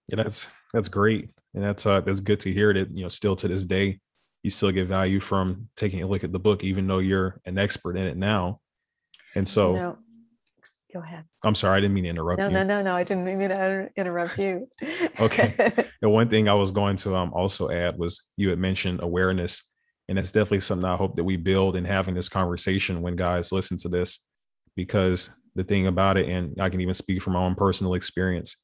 [0.09, 3.35] Yeah, that's that's great, and that's uh that's good to hear that you know still
[3.37, 3.99] to this day
[4.43, 7.57] you still get value from taking a look at the book, even though you're an
[7.57, 8.59] expert in it now.
[9.35, 9.97] And so, you know,
[10.93, 11.25] Go ahead.
[11.43, 12.53] I'm sorry, I didn't mean to interrupt no, you.
[12.53, 14.69] No, no, no, I didn't mean to interrupt you.
[15.19, 15.71] okay.
[16.01, 19.73] The one thing I was going to um, also add was you had mentioned awareness,
[20.09, 23.53] and that's definitely something I hope that we build in having this conversation when guys
[23.53, 24.27] listen to this,
[24.75, 28.57] because the thing about it, and I can even speak from my own personal experience,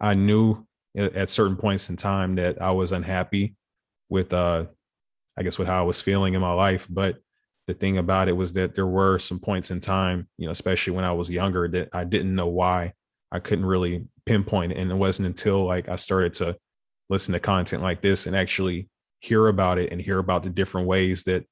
[0.00, 3.56] I knew at certain points in time that I was unhappy
[4.08, 4.64] with, uh,
[5.36, 7.18] I guess, with how I was feeling in my life, but
[7.70, 10.92] the thing about it was that there were some points in time, you know, especially
[10.92, 12.94] when I was younger, that I didn't know why.
[13.30, 14.72] I couldn't really pinpoint.
[14.72, 16.56] And it wasn't until like I started to
[17.08, 18.88] listen to content like this and actually
[19.20, 21.44] hear about it and hear about the different ways that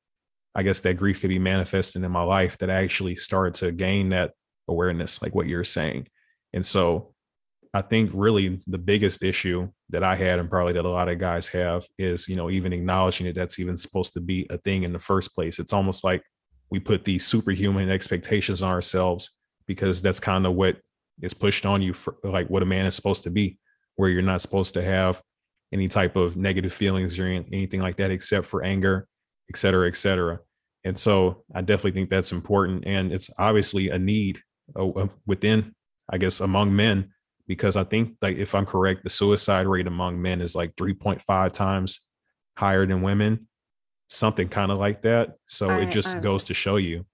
[0.54, 3.70] I guess that grief could be manifested in my life that I actually started to
[3.70, 4.32] gain that
[4.66, 6.08] awareness, like what you're saying.
[6.52, 7.14] And so
[7.74, 11.18] I think really the biggest issue that I had, and probably that a lot of
[11.18, 14.82] guys have, is you know even acknowledging that that's even supposed to be a thing
[14.82, 15.58] in the first place.
[15.58, 16.22] It's almost like
[16.70, 20.78] we put these superhuman expectations on ourselves because that's kind of what
[21.22, 23.58] is pushed on you for like what a man is supposed to be,
[23.96, 25.20] where you're not supposed to have
[25.72, 29.06] any type of negative feelings or anything like that except for anger,
[29.50, 30.40] et cetera, et cetera.
[30.84, 34.40] And so I definitely think that's important, and it's obviously a need
[34.78, 35.74] uh, within,
[36.10, 37.12] I guess, among men
[37.48, 41.50] because I think like if I'm correct, the suicide rate among men is like 3.5
[41.50, 42.12] times
[42.56, 43.48] higher than women,
[44.08, 45.30] something kind of like that.
[45.48, 47.06] So I, it just I'm, goes to show you.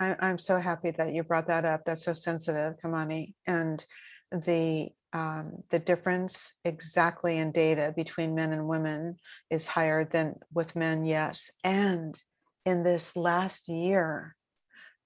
[0.00, 1.84] I, I'm so happy that you brought that up.
[1.84, 3.84] That's so sensitive, Kamani, and
[4.32, 9.16] the um, the difference exactly in data between men and women
[9.50, 11.52] is higher than with men, yes.
[11.62, 12.18] And
[12.64, 14.34] in this last year,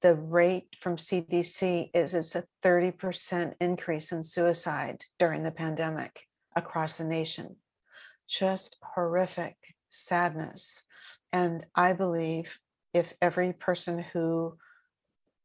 [0.02, 6.20] the rate from CDC is it's a 30% increase in suicide during the pandemic
[6.54, 7.56] across the nation.
[8.28, 9.56] Just horrific
[9.88, 10.84] sadness.
[11.32, 12.58] And I believe
[12.92, 14.56] if every person who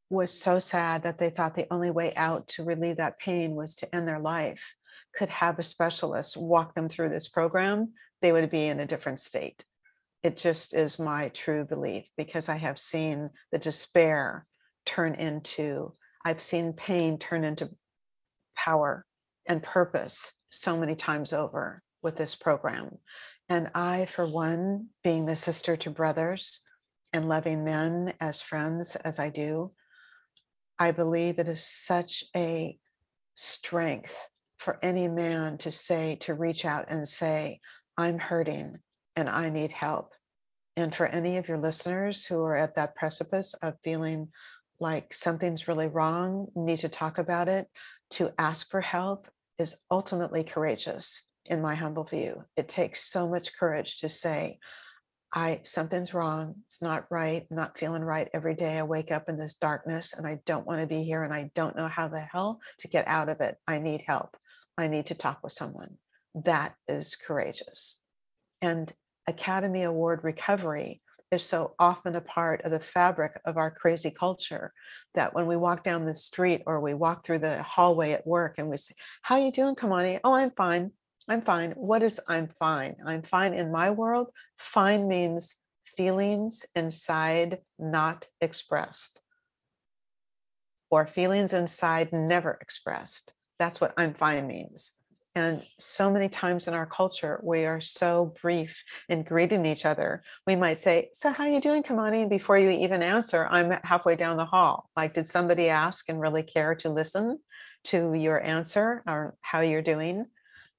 [0.10, 3.74] was so sad that they thought the only way out to relieve that pain was
[3.76, 4.76] to end their life
[5.16, 9.20] could have a specialist walk them through this program, they would be in a different
[9.20, 9.66] state
[10.24, 14.46] it just is my true belief because I have seen the despair
[14.86, 17.72] turn into, I've seen pain turn into
[18.56, 19.06] power
[19.48, 22.98] and purpose so many times over with this program.
[23.50, 26.62] And I, for one, being the sister to brothers
[27.14, 29.72] and loving men as friends as I do,
[30.78, 32.78] I believe it is such a
[33.36, 34.16] strength
[34.58, 37.60] for any man to say, to reach out and say,
[37.98, 38.78] I'm hurting
[39.16, 40.14] and I need help.
[40.78, 44.30] And for any of your listeners who are at that precipice of feeling
[44.80, 47.68] like something's really wrong, need to talk about it,
[48.12, 49.28] to ask for help
[49.60, 52.46] is ultimately courageous, in my humble view.
[52.56, 54.60] It takes so much courage to say,
[55.34, 56.56] I something's wrong.
[56.68, 57.46] It's not right.
[57.50, 58.78] I'm not feeling right every day.
[58.78, 61.52] I wake up in this darkness and I don't want to be here and I
[61.56, 63.56] don't know how the hell to get out of it.
[63.68, 64.36] I need help.
[64.78, 65.98] I need to talk with someone.
[66.36, 68.01] That is courageous.
[68.62, 68.92] And
[69.28, 74.74] Academy Award recovery is so often a part of the fabric of our crazy culture
[75.14, 78.56] that when we walk down the street or we walk through the hallway at work
[78.58, 80.20] and we say, How you doing, Kamani?
[80.24, 80.92] Oh, I'm fine.
[81.30, 81.72] I'm fine.
[81.72, 82.96] What is I'm fine?
[83.06, 84.28] I'm fine in my world.
[84.58, 89.22] Fine means feelings inside not expressed
[90.90, 93.34] or feelings inside never expressed.
[93.58, 95.01] That's what I'm fine means.
[95.34, 100.24] And so many times in our culture, we are so brief in greeting each other.
[100.46, 102.22] We might say, So, how are you doing, Kamani?
[102.22, 104.90] And before you even answer, I'm halfway down the hall.
[104.98, 107.40] Like, did somebody ask and really care to listen
[107.86, 110.26] to your answer or how you're doing?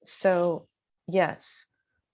[0.03, 0.67] So,
[1.07, 1.69] yes,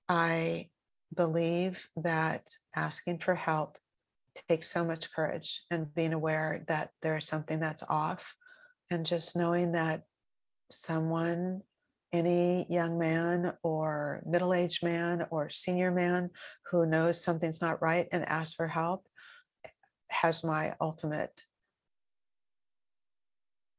[0.08, 0.70] I
[1.14, 2.44] believe that
[2.76, 3.78] asking for help
[4.48, 8.36] takes so much courage and being aware that there's something that's off
[8.90, 10.04] and just knowing that
[10.72, 11.62] someone
[12.12, 16.30] any young man or middle aged man or senior man
[16.72, 19.06] who knows something's not right and asks for help
[20.10, 21.44] has my ultimate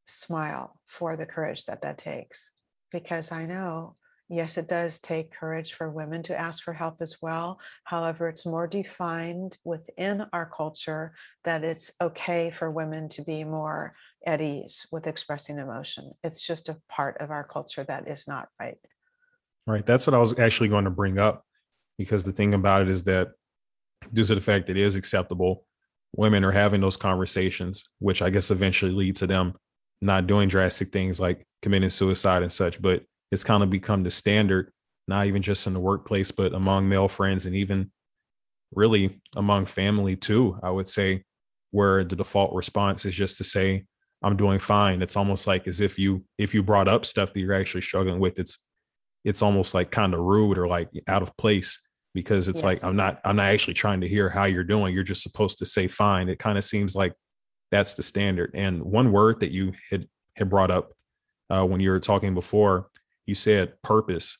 [0.07, 2.55] smile for the courage that that takes
[2.91, 3.97] because I know
[4.31, 7.61] yes, it does take courage for women to ask for help as well.
[7.85, 11.13] However, it's more defined within our culture
[11.45, 13.95] that it's okay for women to be more
[14.27, 16.13] at ease with expressing emotion.
[16.23, 18.79] It's just a part of our culture that is not right.
[19.67, 19.85] Right.
[19.85, 21.45] That's what I was actually going to bring up
[21.99, 23.29] because the thing about it is that
[24.13, 25.65] due to the fact that it is acceptable,
[26.15, 29.55] women are having those conversations, which I guess eventually lead to them
[30.01, 32.81] not doing drastic things like committing suicide and such.
[32.81, 34.73] But it's kind of become the standard,
[35.07, 37.91] not even just in the workplace, but among male friends and even
[38.75, 40.59] really among family too.
[40.63, 41.25] I would say
[41.71, 43.85] where the default response is just to say,
[44.23, 45.03] I'm doing fine.
[45.03, 48.21] It's almost like as if you if you brought up stuff that you're actually struggling
[48.21, 48.59] with, it's
[49.25, 52.65] it's almost like kind of rude or like out of place because it's yes.
[52.65, 54.95] like I'm not I'm not actually trying to hear how you're doing.
[54.95, 56.29] You're just supposed to say fine.
[56.29, 57.15] It kind of seems like
[57.71, 58.51] that's the standard.
[58.55, 60.07] And one word that you had
[60.37, 60.93] had brought up
[61.49, 62.89] uh, when you were talking before,
[63.27, 64.39] you said purpose,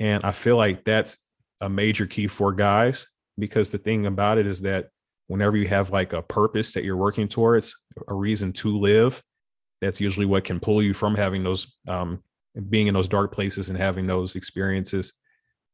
[0.00, 1.18] and I feel like that's
[1.60, 3.06] a major key for guys
[3.38, 4.88] because the thing about it is that
[5.28, 7.76] whenever you have like a purpose that you're working towards,
[8.08, 9.22] a reason to live,
[9.80, 12.22] that's usually what can pull you from having those, um,
[12.68, 15.14] being in those dark places and having those experiences.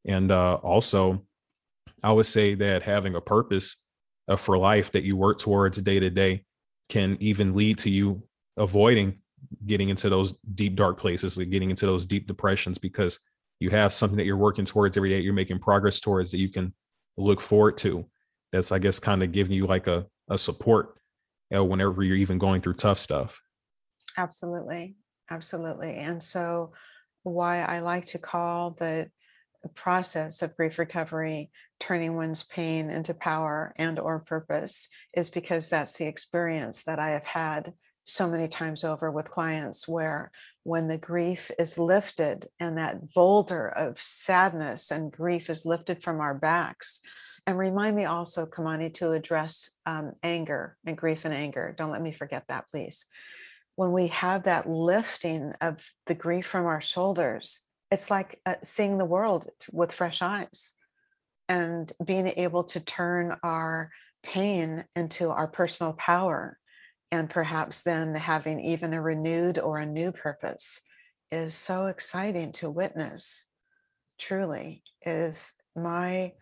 [0.06, 1.26] And uh, also,
[2.02, 3.84] I would say that having a purpose
[4.28, 6.44] uh, for life that you work towards day to day
[6.88, 8.22] can even lead to you
[8.56, 9.18] avoiding
[9.66, 13.18] getting into those deep dark places, like getting into those deep depressions because
[13.58, 16.48] you have something that you're working towards every day, you're making progress towards that you
[16.48, 16.72] can
[17.16, 18.04] look forward to
[18.52, 20.96] that's i guess kind of giving you like a, a support
[21.50, 23.42] you know, whenever you're even going through tough stuff.
[24.16, 24.94] Absolutely
[25.30, 26.72] absolutely and so
[27.22, 29.08] why i like to call the
[29.74, 35.96] process of grief recovery turning one's pain into power and or purpose is because that's
[35.98, 37.72] the experience that i have had
[38.04, 40.32] so many times over with clients where
[40.64, 46.20] when the grief is lifted and that boulder of sadness and grief is lifted from
[46.20, 47.00] our backs
[47.50, 51.74] and remind me also, Kamani, to address um, anger and grief and anger.
[51.76, 53.06] Don't let me forget that, please.
[53.74, 58.98] When we have that lifting of the grief from our shoulders, it's like uh, seeing
[58.98, 60.76] the world with fresh eyes
[61.48, 63.90] and being able to turn our
[64.22, 66.56] pain into our personal power
[67.10, 70.82] and perhaps then having even a renewed or a new purpose
[71.32, 73.52] is so exciting to witness
[74.18, 76.32] truly is my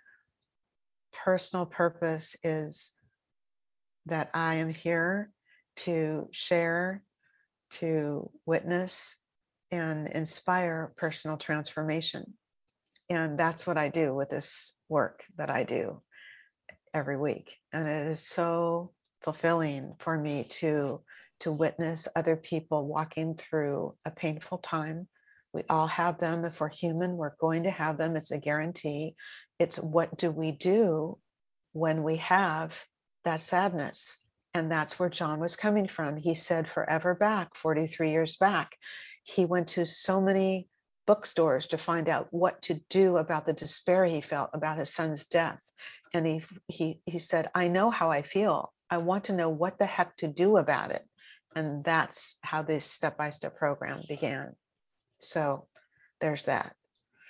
[1.13, 2.93] personal purpose is
[4.07, 5.31] that I am here
[5.77, 7.03] to share,
[7.71, 9.25] to witness,
[9.71, 12.35] and inspire personal transformation.
[13.11, 16.03] And that's what I do with this work that I do
[16.95, 17.55] every week.
[17.73, 18.93] And it is so
[19.23, 21.03] fulfilling for me to
[21.41, 25.07] to witness other people walking through a painful time
[25.53, 26.45] we all have them.
[26.45, 28.17] If we're human, we're going to have them.
[28.17, 29.15] It's a guarantee.
[29.59, 31.19] It's what do we do
[31.73, 32.85] when we have
[33.25, 34.25] that sadness?
[34.55, 36.17] And that's where John was coming from.
[36.17, 38.77] He said, forever back, 43 years back,
[39.23, 40.69] he went to so many
[41.07, 45.25] bookstores to find out what to do about the despair he felt about his son's
[45.27, 45.71] death.
[46.13, 48.73] And he, he, he said, I know how I feel.
[48.91, 51.03] I want to know what the heck to do about it.
[51.55, 54.55] And that's how this step by step program began.
[55.19, 55.67] So
[56.21, 56.75] there's that.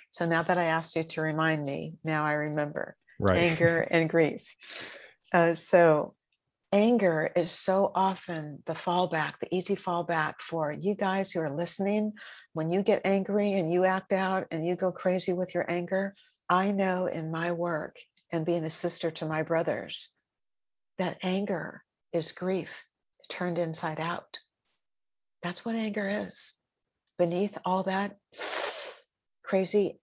[0.09, 3.37] So now that I asked you to remind me, now I remember right.
[3.37, 4.43] anger and grief.
[5.31, 6.15] Uh, so
[6.71, 12.13] anger is so often the fallback, the easy fallback for you guys who are listening.
[12.53, 16.15] When you get angry and you act out and you go crazy with your anger,
[16.49, 17.97] I know in my work
[18.31, 20.13] and being a sister to my brothers
[20.97, 22.85] that anger is grief
[23.29, 24.39] turned inside out.
[25.43, 26.58] That's what anger is
[27.19, 28.17] beneath all that
[29.43, 29.99] crazy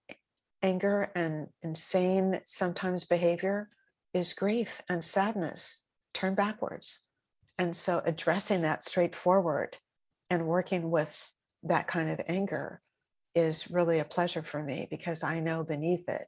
[0.63, 3.69] anger and insane sometimes behavior
[4.13, 5.85] is grief and sadness.
[6.13, 7.07] Turn backwards.
[7.57, 9.77] And so addressing that straightforward
[10.29, 12.81] and working with that kind of anger
[13.35, 16.27] is really a pleasure for me because i know beneath it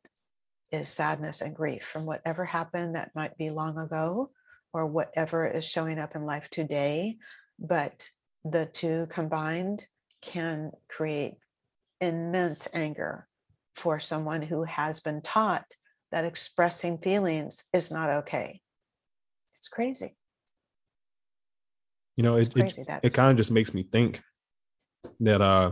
[0.72, 4.30] is sadness and grief from whatever happened that might be long ago
[4.74, 7.18] or whatever is showing up in life today.
[7.58, 8.08] But
[8.44, 9.86] the two combined
[10.22, 11.36] can create
[12.02, 13.28] immense anger
[13.76, 15.66] for someone who has been taught
[16.12, 18.62] that expressing feelings is not okay.
[19.56, 20.16] It's crazy.
[22.16, 24.22] You know, it, it, it kind of just makes me think
[25.22, 25.72] that uh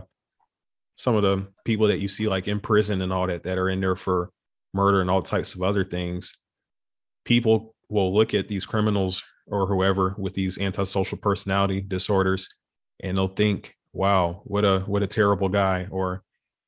[0.94, 3.68] some of the people that you see like in prison and all that that are
[3.68, 4.30] in there for
[4.74, 6.36] murder and all types of other things,
[7.24, 12.48] people will look at these criminals or whoever with these antisocial personality disorders
[13.00, 16.22] and they'll think, wow, what a what a terrible guy or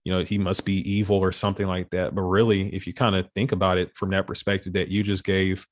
[0.05, 2.15] you know, he must be evil or something like that.
[2.15, 5.25] But really, if you kind of think about it from that perspective that you just
[5.25, 5.67] gave,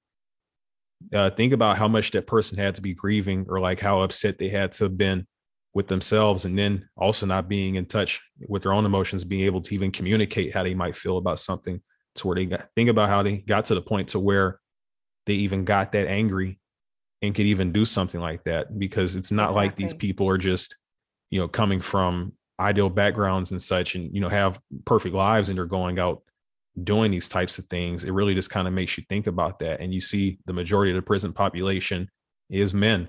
[1.14, 4.38] uh, think about how much that person had to be grieving or like how upset
[4.38, 5.26] they had to have been
[5.74, 9.61] with themselves and then also not being in touch with their own emotions being able
[9.61, 11.80] to even communicate how they might feel about something
[12.16, 14.59] to where they got think about how they got to the point to where
[15.26, 16.59] they even got that angry
[17.22, 19.66] and could even do something like that because it's not exactly.
[19.66, 20.74] like these people are just
[21.31, 25.59] you know coming from ideal backgrounds and such and you know have perfect lives and
[25.59, 26.22] they're going out
[26.85, 29.81] doing these types of things it really just kind of makes you think about that.
[29.81, 32.09] And you see the majority of the prison population
[32.49, 33.09] is men.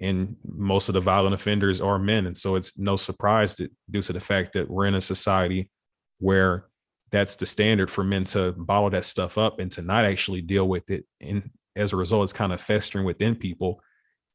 [0.00, 2.26] And most of the violent offenders are men.
[2.26, 5.70] And so it's no surprise that due to the fact that we're in a society
[6.18, 6.66] where
[7.10, 10.68] that's the standard for men to bottle that stuff up and to not actually deal
[10.68, 11.04] with it.
[11.20, 13.82] And as a result it's kind of festering within people.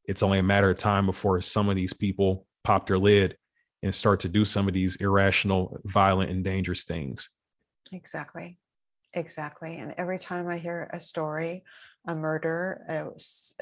[0.04, 3.38] It's only a matter of time before some of these people pop their lid
[3.84, 7.30] and start to do some of these irrational violent and dangerous things
[7.92, 8.58] exactly
[9.14, 11.64] exactly and every time i hear a story
[12.08, 12.86] a murder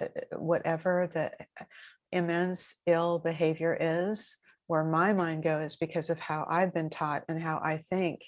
[0.01, 1.31] uh, whatever the
[2.13, 4.37] immense ill behavior is,
[4.67, 8.21] where my mind goes because of how I've been taught and how I think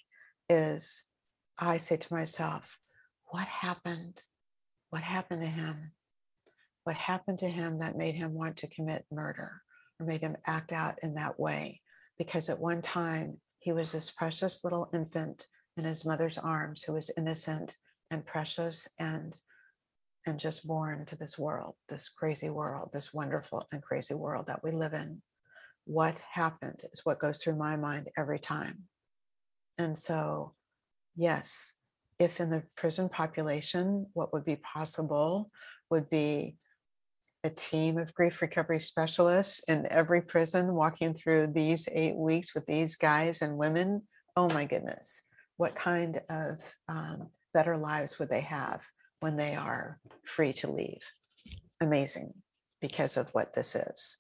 [0.49, 1.03] is
[1.59, 2.77] I say to myself,
[3.25, 4.21] what happened?
[4.89, 5.91] What happened to him?
[6.83, 9.61] What happened to him that made him want to commit murder
[9.99, 11.81] or made him act out in that way?
[12.17, 16.93] Because at one time he was this precious little infant in his mother's arms who
[16.93, 17.77] was innocent
[18.11, 19.37] and precious and
[20.27, 24.63] and just born to this world, this crazy world, this wonderful and crazy world that
[24.63, 25.21] we live in.
[25.85, 28.85] What happened is what goes through my mind every time.
[29.77, 30.53] And so,
[31.15, 31.75] yes,
[32.17, 35.51] if in the prison population, what would be possible
[35.91, 36.57] would be
[37.45, 42.65] a team of grief recovery specialists in every prison walking through these eight weeks with
[42.65, 44.01] these guys and women.
[44.35, 48.81] Oh my goodness, what kind of um, better lives would they have?
[49.19, 51.01] when they are free to leave.
[51.81, 52.31] Amazing
[52.79, 54.17] because of what this is.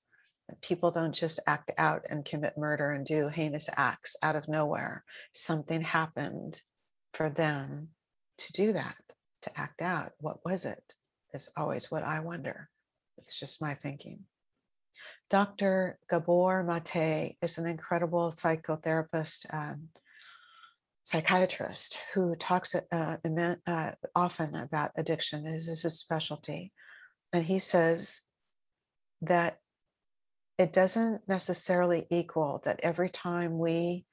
[0.61, 5.03] People don't just act out and commit murder and do heinous acts out of nowhere.
[5.31, 6.61] Something happened
[7.13, 7.89] for them
[8.39, 8.95] to do that,
[9.43, 10.13] to act out.
[10.19, 10.95] What was it?
[11.35, 12.69] Is always what I wonder.
[13.17, 14.25] It's just my thinking.
[15.29, 15.99] Dr.
[16.09, 19.53] Gabor Mate is an incredible psychotherapist.
[19.53, 19.89] Um,
[21.05, 23.17] psychiatrist who talks uh,
[23.67, 26.73] uh, often about addiction is, is his specialty
[27.31, 28.23] and he says
[29.21, 29.59] that
[30.57, 34.05] it doesn't necessarily equal that every time we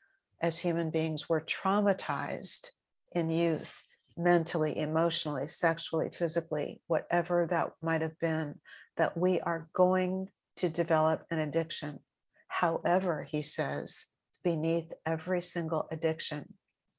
[0.43, 2.71] as human beings were traumatized
[3.13, 3.85] in youth
[4.19, 8.55] mentally emotionally sexually physically whatever that might have been
[8.97, 11.99] that we are going to develop an addiction
[12.49, 14.07] however he says
[14.45, 16.55] beneath every single addiction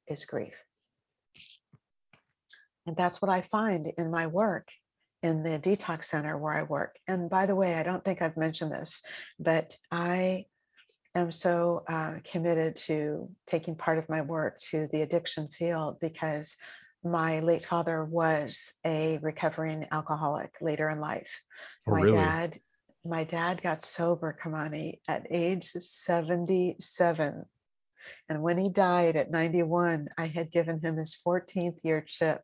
[0.07, 0.63] is grief.
[2.85, 4.69] And that's what I find in my work
[5.21, 6.97] in the detox center where I work.
[7.07, 9.01] And by the way, I don't think I've mentioned this,
[9.39, 10.45] but I
[11.15, 16.57] am so uh, committed to taking part of my work to the addiction field because
[17.03, 21.43] my late father was a recovering alcoholic later in life.
[21.87, 22.17] Oh, my really?
[22.17, 22.57] dad,
[23.05, 27.45] my dad got sober, Kamani, at age 77
[28.29, 32.41] and when he died at 91, I had given him his 14th year chip.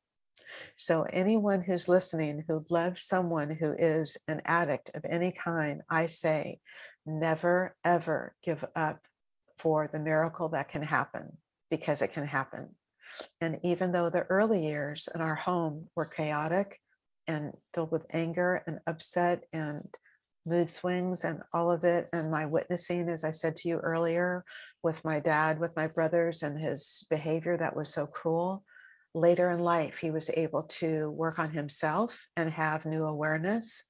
[0.77, 6.07] So, anyone who's listening who loves someone who is an addict of any kind, I
[6.07, 6.59] say,
[7.05, 8.99] never, ever give up
[9.57, 11.37] for the miracle that can happen
[11.69, 12.75] because it can happen.
[13.41, 16.79] And even though the early years in our home were chaotic
[17.27, 19.87] and filled with anger and upset and
[20.45, 24.43] mood swings and all of it, and my witnessing, as I said to you earlier,
[24.83, 28.63] with my dad, with my brothers, and his behavior that was so cruel.
[29.13, 33.87] Later in life, he was able to work on himself and have new awareness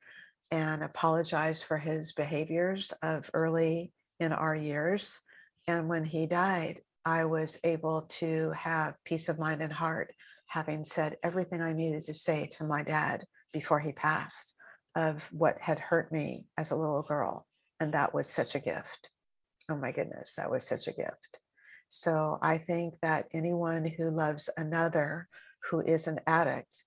[0.52, 5.22] and apologize for his behaviors of early in our years.
[5.68, 10.14] And when he died, I was able to have peace of mind and heart,
[10.47, 14.56] having said everything I needed to say to my dad before he passed
[14.95, 17.45] of what had hurt me as a little girl.
[17.80, 19.10] And that was such a gift.
[19.70, 21.39] Oh my goodness, that was such a gift.
[21.89, 25.28] So I think that anyone who loves another
[25.70, 26.84] who is an addict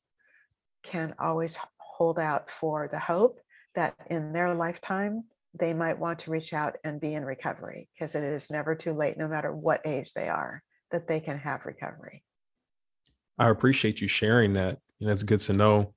[0.82, 3.38] can always hold out for the hope
[3.74, 5.24] that in their lifetime
[5.58, 8.92] they might want to reach out and be in recovery because it is never too
[8.92, 12.22] late, no matter what age they are, that they can have recovery.
[13.38, 14.78] I appreciate you sharing that.
[15.00, 15.94] And it's good to know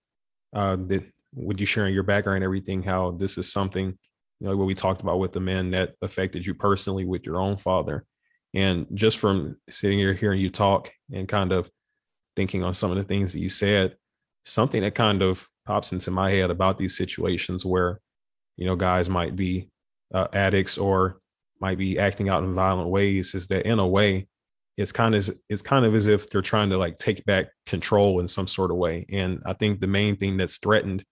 [0.54, 1.04] uh, that
[1.34, 3.98] with you sharing your background and everything, how this is something,
[4.40, 7.40] you know, what we talked about with the men that affected you personally with your
[7.40, 8.06] own father.
[8.54, 11.70] And just from sitting here hearing you talk and kind of
[12.36, 13.96] thinking on some of the things that you said,
[14.44, 18.00] something that kind of pops into my head about these situations where,
[18.58, 19.70] you know, guys might be
[20.14, 21.20] uh, addicts or
[21.60, 24.28] might be acting out in violent ways is that in a way,
[24.78, 28.20] it's kind of it's kind of as if they're trying to like take back control
[28.20, 29.06] in some sort of way.
[29.10, 31.04] And I think the main thing that's threatened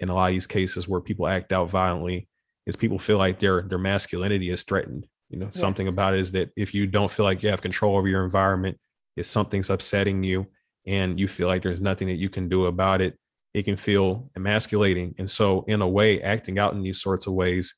[0.00, 2.28] in a lot of these cases where people act out violently
[2.66, 5.06] is people feel like their their masculinity is threatened.
[5.30, 5.58] You know, yes.
[5.58, 8.22] something about it is that if you don't feel like you have control over your
[8.22, 8.78] environment,
[9.16, 10.46] if something's upsetting you
[10.86, 13.16] and you feel like there's nothing that you can do about it,
[13.56, 15.14] it can feel emasculating.
[15.16, 17.74] And so in a way, acting out in these sorts of ways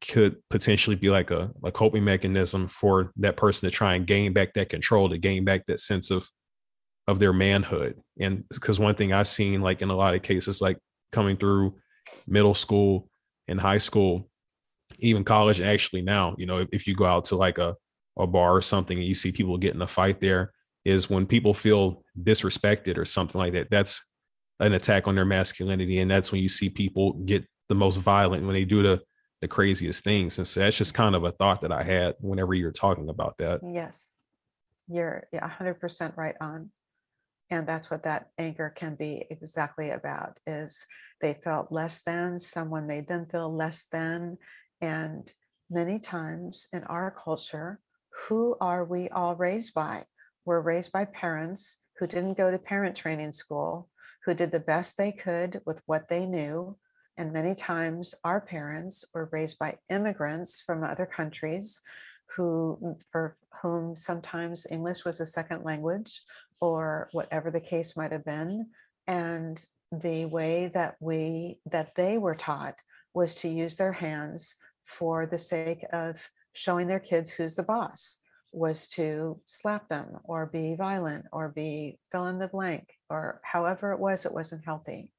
[0.00, 4.32] could potentially be like a, a coping mechanism for that person to try and gain
[4.32, 6.26] back that control, to gain back that sense of
[7.06, 8.00] of their manhood.
[8.18, 10.78] And because one thing I've seen like in a lot of cases, like
[11.12, 11.74] coming through
[12.26, 13.10] middle school
[13.48, 14.30] and high school,
[14.98, 17.76] even college, and actually now, you know, if, if you go out to like a,
[18.18, 20.52] a bar or something and you see people getting a fight there,
[20.86, 23.68] is when people feel disrespected or something like that.
[23.70, 24.10] That's
[24.60, 25.98] an attack on their masculinity.
[25.98, 29.02] And that's when you see people get the most violent when they do the
[29.40, 30.38] the craziest things.
[30.38, 33.36] And so that's just kind of a thought that I had whenever you're talking about
[33.38, 33.60] that.
[33.62, 34.16] Yes.
[34.88, 36.70] You're 100% right on.
[37.50, 40.86] And that's what that anger can be exactly about is
[41.20, 44.38] they felt less than, someone made them feel less than.
[44.80, 45.30] And
[45.70, 47.80] many times in our culture,
[48.28, 50.04] who are we all raised by?
[50.44, 53.88] We're raised by parents who didn't go to parent training school,
[54.26, 56.76] who did the best they could with what they knew,
[57.16, 61.80] and many times our parents were raised by immigrants from other countries
[62.34, 66.22] who, mm, for whom sometimes English was a second language
[66.60, 68.66] or whatever the case might have been.
[69.06, 72.80] And the way that we, that they were taught
[73.14, 78.22] was to use their hands for the sake of showing their kids who's the boss
[78.52, 83.92] was to slap them or be violent or be fill in the blank or however
[83.92, 85.12] it was it wasn't healthy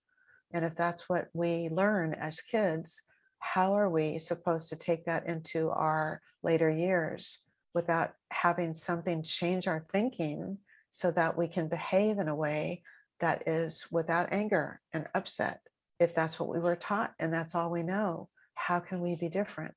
[0.53, 3.03] and if that's what we learn as kids,
[3.39, 9.67] how are we supposed to take that into our later years without having something change
[9.67, 10.57] our thinking
[10.91, 12.83] so that we can behave in a way
[13.19, 15.61] that is without anger and upset?
[15.99, 19.29] If that's what we were taught and that's all we know, how can we be
[19.29, 19.75] different?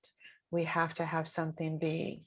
[0.51, 2.25] We have to have something be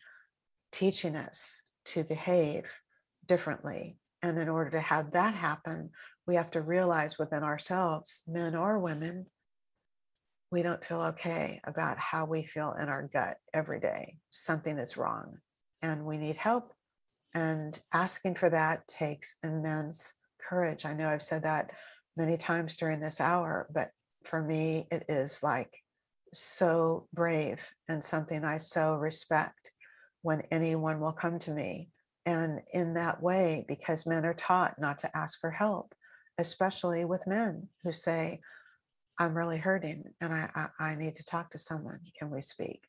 [0.71, 2.81] teaching us to behave
[3.25, 3.97] differently.
[4.23, 5.91] And in order to have that happen,
[6.25, 9.27] we have to realize within ourselves, men or women,
[10.49, 14.15] we don't feel okay about how we feel in our gut every day.
[14.31, 15.39] Something is wrong
[15.81, 16.73] and we need help.
[17.33, 20.85] And asking for that takes immense courage.
[20.85, 21.71] I know I've said that
[22.15, 23.89] many times during this hour, but
[24.23, 25.73] for me, it is like
[26.33, 29.71] so brave and something I so respect
[30.21, 31.89] when anyone will come to me.
[32.25, 35.93] And in that way, because men are taught not to ask for help,
[36.37, 38.39] especially with men who say,
[39.19, 41.99] I'm really hurting and I, I, I need to talk to someone.
[42.17, 42.85] Can we speak?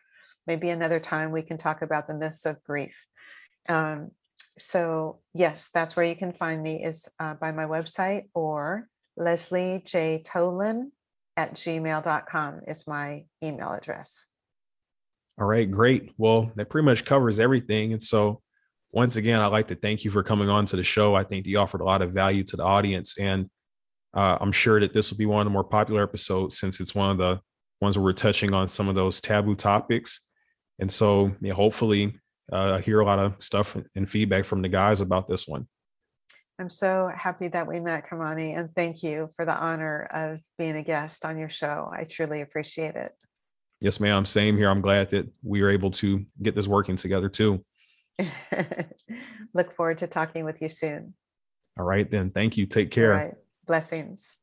[0.48, 3.06] maybe another time we can talk about the myths of grief.
[3.68, 4.12] Um,
[4.58, 9.84] so yes, that's where you can find me is uh, by my website or Lesleigh
[9.86, 10.24] J.
[10.26, 10.92] Tolin
[11.36, 14.28] at gmail.com is my email address.
[15.38, 16.14] All right, great.
[16.18, 17.92] Well, that pretty much covers everything.
[17.92, 18.42] And so
[18.92, 21.16] once again, I'd like to thank you for coming on to the show.
[21.16, 23.18] I think you offered a lot of value to the audience.
[23.20, 23.50] And
[24.14, 26.96] uh, I'm sure that this will be one of the more popular episodes since it's
[26.96, 27.42] one of the
[27.82, 30.32] ones where we're touching on some of those taboo topics.
[30.80, 32.18] And so, yeah, hopefully,
[32.52, 35.68] uh, hear a lot of stuff and feedback from the guys about this one.
[36.60, 40.78] I'm so happy that we met, Kamani, and thank you for the honor of being
[40.78, 41.92] a guest on your show.
[41.92, 43.12] I truly appreciate it.
[43.86, 44.26] Yes, ma'am.
[44.26, 44.68] Same here.
[44.68, 47.64] I'm glad that we were able to get this working together too.
[49.54, 51.14] Look forward to talking with you soon.
[51.78, 52.32] All right, then.
[52.32, 52.66] Thank you.
[52.66, 53.38] Take care.
[53.68, 54.38] Blessings.